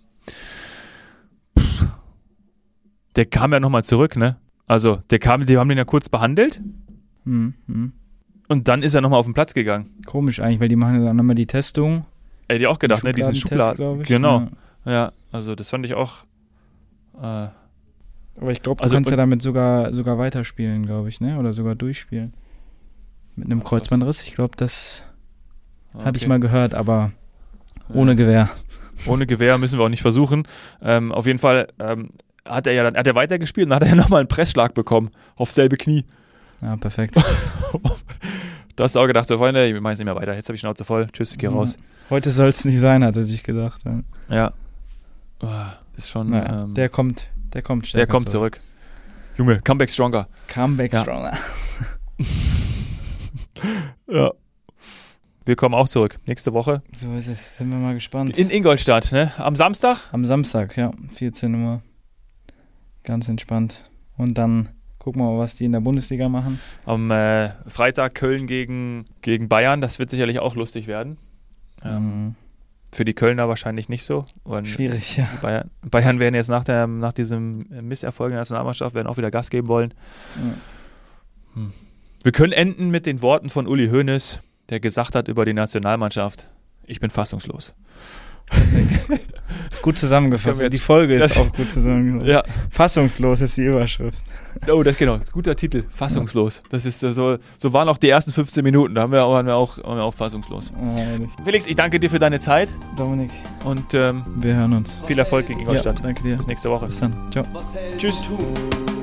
Der 3.15 3.25
kam 3.25 3.53
ja 3.53 3.60
nochmal 3.60 3.84
zurück, 3.84 4.15
ne? 4.15 4.38
Also, 4.65 4.98
der 5.10 5.19
kam, 5.19 5.46
die 5.46 5.58
haben 5.58 5.69
den 5.69 5.77
ja 5.77 5.86
kurz 5.86 6.10
behandelt. 6.10 6.62
Mhm. 7.25 7.93
Und 8.48 8.67
dann 8.67 8.81
ist 8.81 8.96
er 8.96 9.01
nochmal 9.01 9.19
auf 9.19 9.25
den 9.25 9.34
Platz 9.34 9.53
gegangen. 9.53 9.91
Komisch 10.05 10.39
eigentlich, 10.39 10.60
weil 10.60 10.69
die 10.69 10.75
machen 10.75 11.03
dann 11.03 11.15
nochmal 11.15 11.36
die 11.36 11.48
Testung. 11.48 12.05
Hätte 12.48 12.62
ich 12.62 12.67
auch 12.67 12.79
gedacht, 12.79 13.03
ne? 13.03 13.13
Diesen 13.13 13.36
Schubladen. 13.36 14.03
Genau. 14.03 14.48
Ja. 14.86 14.91
ja. 14.91 15.12
also 15.31 15.53
das 15.55 15.69
fand 15.69 15.86
ich 15.86 15.93
auch. 15.93 16.24
Äh, 17.22 17.50
aber 18.41 18.51
ich 18.51 18.62
glaube, 18.63 18.79
du 18.79 18.84
also, 18.84 18.96
kannst 18.96 19.12
ja 19.12 19.17
damit 19.17 19.41
sogar, 19.41 19.93
sogar 19.93 20.17
weiterspielen, 20.17 20.86
glaube 20.86 21.10
ich, 21.10 21.22
ne? 21.22 21.38
Oder 21.38 21.53
sogar 21.53 21.75
durchspielen. 21.75 22.34
Mit 23.39 23.48
einem 23.48 23.63
Kreuzbandriss. 23.63 24.24
Ich 24.24 24.36
glaube, 24.36 24.58
das 24.58 25.03
okay. 25.93 26.03
habe 26.03 26.17
ich 26.17 26.27
mal 26.27 26.41
gehört, 26.41 26.74
aber 26.75 27.13
ohne 27.93 28.12
ja. 28.12 28.15
Gewehr. 28.15 28.50
Ohne 29.05 29.25
Gewehr 29.25 29.58
müssen 29.58 29.79
wir 29.79 29.86
auch 29.86 29.89
nicht 29.89 30.01
versuchen. 30.01 30.46
Ähm, 30.81 31.13
auf 31.13 31.25
jeden 31.25 31.39
Fall 31.39 31.69
ähm, 31.79 32.10
hat 32.43 32.67
er 32.67 32.74
ja 32.74 32.84
dann 32.84 32.98
hat 32.98 33.08
er 33.08 33.15
weitergespielt 33.15 33.67
und 33.67 33.74
hat 33.74 33.84
er 33.84 33.89
ja 33.89 33.96
nochmal 34.03 34.19
einen 34.19 34.27
Pressschlag 34.27 34.73
bekommen 34.73 35.12
auf 35.38 35.54
selbe 35.54 35.78
Knie. 35.78 36.04
Ja, 36.62 36.75
perfekt. 36.75 37.15
du 38.75 38.84
hast 38.84 38.97
auch 38.97 39.08
gedacht, 39.08 39.25
so 39.25 39.38
Freunde, 39.38 39.65
ich 39.65 39.80
mache 39.80 39.93
jetzt 39.93 39.99
nicht 39.99 40.06
mehr 40.06 40.17
weiter. 40.17 40.36
Jetzt 40.36 40.49
habe 40.49 40.56
ich 40.56 40.60
Schnauze 40.60 40.84
voll. 40.84 41.08
Tschüss, 41.13 41.38
geh 41.38 41.47
raus. 41.47 41.78
Heute 42.10 42.32
soll 42.32 42.49
es 42.49 42.65
nicht 42.65 42.82
sein, 42.82 43.06
hat 43.06 43.15
er 43.15 43.23
sich 43.23 43.41
gedacht. 43.43 43.82
Ja. 44.28 44.52
Oh, 45.41 45.47
ist 45.95 46.10
schon. 46.10 46.32
Naja, 46.32 46.63
ähm, 46.63 46.73
der 46.73 46.89
kommt, 46.89 47.28
der 47.54 47.62
kommt 47.62 47.93
Der 47.93 48.06
kommt 48.06 48.28
zurück. 48.28 48.56
zurück. 48.56 48.69
Junge, 49.38 49.62
Comeback 49.62 49.91
Stronger. 49.91 50.28
Comeback 50.49 50.91
ja. 50.91 51.04
Stronger. 51.04 51.38
ja. 54.08 54.32
Wir 55.45 55.56
kommen 55.56 55.74
auch 55.74 55.88
zurück. 55.88 56.19
Nächste 56.26 56.54
Woche. 56.54 56.84
So 56.95 57.13
ist 57.15 57.28
es. 57.28 57.58
Sind 57.58 57.72
wir 57.72 57.78
mal 57.78 57.95
gespannt. 57.95 58.38
In 58.38 58.50
Ingolstadt, 58.50 59.12
ne? 59.12 59.32
Am 59.38 59.56
Samstag? 59.56 59.98
Am 60.12 60.24
Samstag, 60.26 60.78
ja. 60.78 60.91
14 61.13 61.56
Uhr. 61.56 61.82
Ganz 63.04 63.28
entspannt. 63.28 63.84
Und 64.17 64.38
dann 64.38 64.69
gucken 65.00 65.22
wir 65.22 65.32
mal, 65.32 65.39
was 65.39 65.56
die 65.56 65.65
in 65.65 65.72
der 65.72 65.80
Bundesliga 65.80 66.30
machen. 66.30 66.60
Am 66.86 67.10
äh, 67.10 67.50
Freitag 67.67 68.15
Köln 68.15 68.45
gegen, 68.45 69.06
gegen 69.22 69.50
Bayern. 69.50 69.82
Das 69.82 69.98
wird 69.98 70.12
sicherlich 70.12 70.39
auch 70.39 70.56
lustig 70.56 70.86
werden. 70.86 71.17
Ähm, 71.84 72.26
mhm. 72.26 72.36
Für 72.91 73.06
die 73.06 73.13
Kölner 73.13 73.48
wahrscheinlich 73.48 73.88
nicht 73.88 74.04
so. 74.04 74.26
Schwierig, 74.63 75.17
ja. 75.17 75.28
Bayern, 75.41 75.69
Bayern 75.82 76.19
werden 76.19 76.36
jetzt 76.36 76.50
nach, 76.50 76.63
der, 76.63 76.86
nach 76.86 77.13
diesem 77.13 77.65
Misserfolg 77.69 78.30
in 78.30 78.34
der 78.34 78.41
Nationalmannschaft 78.41 78.93
werden 78.93 79.08
auch 79.08 79.17
wieder 79.17 79.32
Gas 79.32 79.50
geben 79.50 79.67
wollen. 79.67 79.93
Mhm. 80.36 80.54
Hm. 81.56 81.74
Wir 82.23 82.32
können 82.32 82.51
enden 82.51 82.89
mit 82.89 83.05
den 83.05 83.21
Worten 83.21 83.49
von 83.49 83.67
Uli 83.67 83.89
Hoeneß, 83.89 84.39
der 84.69 84.79
gesagt 84.79 85.15
hat 85.15 85.27
über 85.27 85.45
die 85.45 85.53
Nationalmannschaft, 85.53 86.49
ich 86.86 86.99
bin 86.99 87.10
fassungslos. 87.10 87.73
Perfekt. 88.49 89.21
ist 89.71 89.82
gut 89.82 89.97
zusammengefasst. 89.97 90.62
Die 90.71 90.77
Folge 90.79 91.15
ist 91.15 91.38
auch 91.38 91.53
gut 91.53 91.69
zusammengefasst. 91.69 92.27
Ja. 92.27 92.43
Fassungslos 92.71 93.41
ist 93.41 93.58
die 93.58 93.65
Überschrift. 93.65 94.17
Oh, 94.67 94.82
das 94.82 94.97
genau. 94.97 95.19
Guter 95.32 95.55
Titel. 95.55 95.84
Fassungslos. 95.89 96.63
Das 96.69 96.86
ist 96.86 96.99
so, 96.99 97.38
so 97.58 97.73
waren 97.73 97.88
auch 97.88 97.97
die 97.97 98.10
ersten 98.10 98.34
15 98.34 98.63
Minuten. 98.63 98.95
Da 98.95 99.03
haben 99.03 99.12
wir, 99.12 99.19
waren 99.19 99.45
wir, 99.45 99.55
auch, 99.55 99.77
waren 99.77 99.97
wir 99.97 100.03
auch 100.03 100.13
fassungslos. 100.13 100.73
Oh, 100.75 101.27
Felix, 101.45 101.67
ich 101.67 101.75
danke 101.75 101.99
dir 101.99 102.10
für 102.10 102.19
deine 102.19 102.39
Zeit. 102.39 102.69
Dominik. 102.97 103.32
Und 103.63 103.93
ähm, 103.93 104.25
wir 104.38 104.55
hören 104.55 104.73
uns. 104.73 104.97
Viel 105.05 105.19
Erfolg 105.19 105.47
gegen 105.47 105.60
Ingolstadt. 105.60 105.99
Ja, 105.99 106.03
danke 106.03 106.23
dir. 106.23 106.38
Bis 106.38 106.47
nächste 106.47 106.69
Woche. 106.69 106.88
Bis 106.88 106.99
dann. 106.99 107.13
Ciao. 107.32 107.45
Tschüss. 107.97 108.27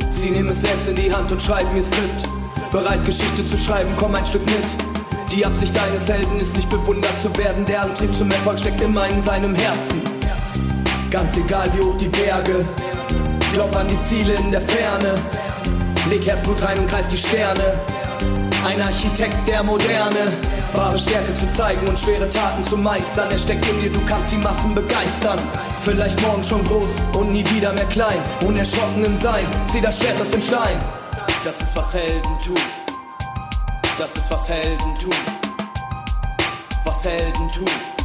Sie 0.08 0.30
nehmen 0.30 0.48
es 0.48 0.60
selbst 0.60 0.88
in 0.88 0.96
die 0.96 1.12
Hand 1.12 1.30
und 1.30 1.42
schreiben 1.42 1.74
ihr 1.76 1.82
Skript. 1.82 2.35
Bereit, 2.76 3.06
Geschichte 3.06 3.42
zu 3.42 3.56
schreiben, 3.56 3.90
komm 3.96 4.14
ein 4.14 4.26
Stück 4.26 4.44
mit. 4.44 5.32
Die 5.32 5.46
Absicht 5.46 5.74
deines 5.74 6.10
Helden 6.10 6.38
ist 6.38 6.54
nicht 6.54 6.68
bewundert 6.68 7.18
zu 7.22 7.34
werden. 7.38 7.64
Der 7.64 7.80
Antrieb 7.80 8.14
zum 8.14 8.30
Erfolg 8.30 8.60
steckt 8.60 8.82
immer 8.82 9.08
in 9.08 9.22
seinem 9.22 9.54
Herzen. 9.54 9.98
Ganz 11.10 11.38
egal 11.38 11.70
wie 11.72 11.80
hoch 11.80 11.96
die 11.96 12.08
Berge. 12.08 12.66
Glaub 13.54 13.74
an 13.74 13.88
die 13.88 13.98
Ziele 14.02 14.34
in 14.34 14.50
der 14.50 14.60
Ferne. 14.60 15.14
Leg 16.10 16.26
Herzblut 16.26 16.62
rein 16.62 16.78
und 16.78 16.90
greif 16.90 17.08
die 17.08 17.16
Sterne. 17.16 17.80
Ein 18.66 18.82
Architekt 18.82 19.48
der 19.48 19.62
Moderne. 19.62 20.34
Wahre 20.74 20.98
Stärke 20.98 21.32
zu 21.32 21.48
zeigen 21.48 21.88
und 21.88 21.98
schwere 21.98 22.28
Taten 22.28 22.62
zu 22.62 22.76
meistern. 22.76 23.30
Er 23.30 23.38
steckt 23.38 23.66
in 23.70 23.80
dir, 23.80 23.90
du 23.90 24.04
kannst 24.04 24.32
die 24.32 24.36
Massen 24.36 24.74
begeistern. 24.74 25.38
Vielleicht 25.80 26.20
morgen 26.20 26.44
schon 26.44 26.62
groß 26.64 26.90
und 27.14 27.32
nie 27.32 27.44
wieder 27.54 27.72
mehr 27.72 27.86
klein. 27.86 28.18
Unerschrocken 28.46 29.02
im 29.02 29.16
Sein, 29.16 29.46
zieh 29.64 29.80
das 29.80 29.98
Schwert 29.98 30.20
aus 30.20 30.28
dem 30.28 30.42
Stein. 30.42 31.05
Das 31.46 31.60
ist 31.60 31.76
was 31.76 31.94
Helden 31.94 32.38
tun. 32.40 32.58
Das 33.98 34.16
ist 34.16 34.28
was 34.32 34.48
Helden 34.48 34.94
tun. 34.96 35.14
Was 36.84 37.04
Helden 37.04 37.48
tun. 37.52 37.95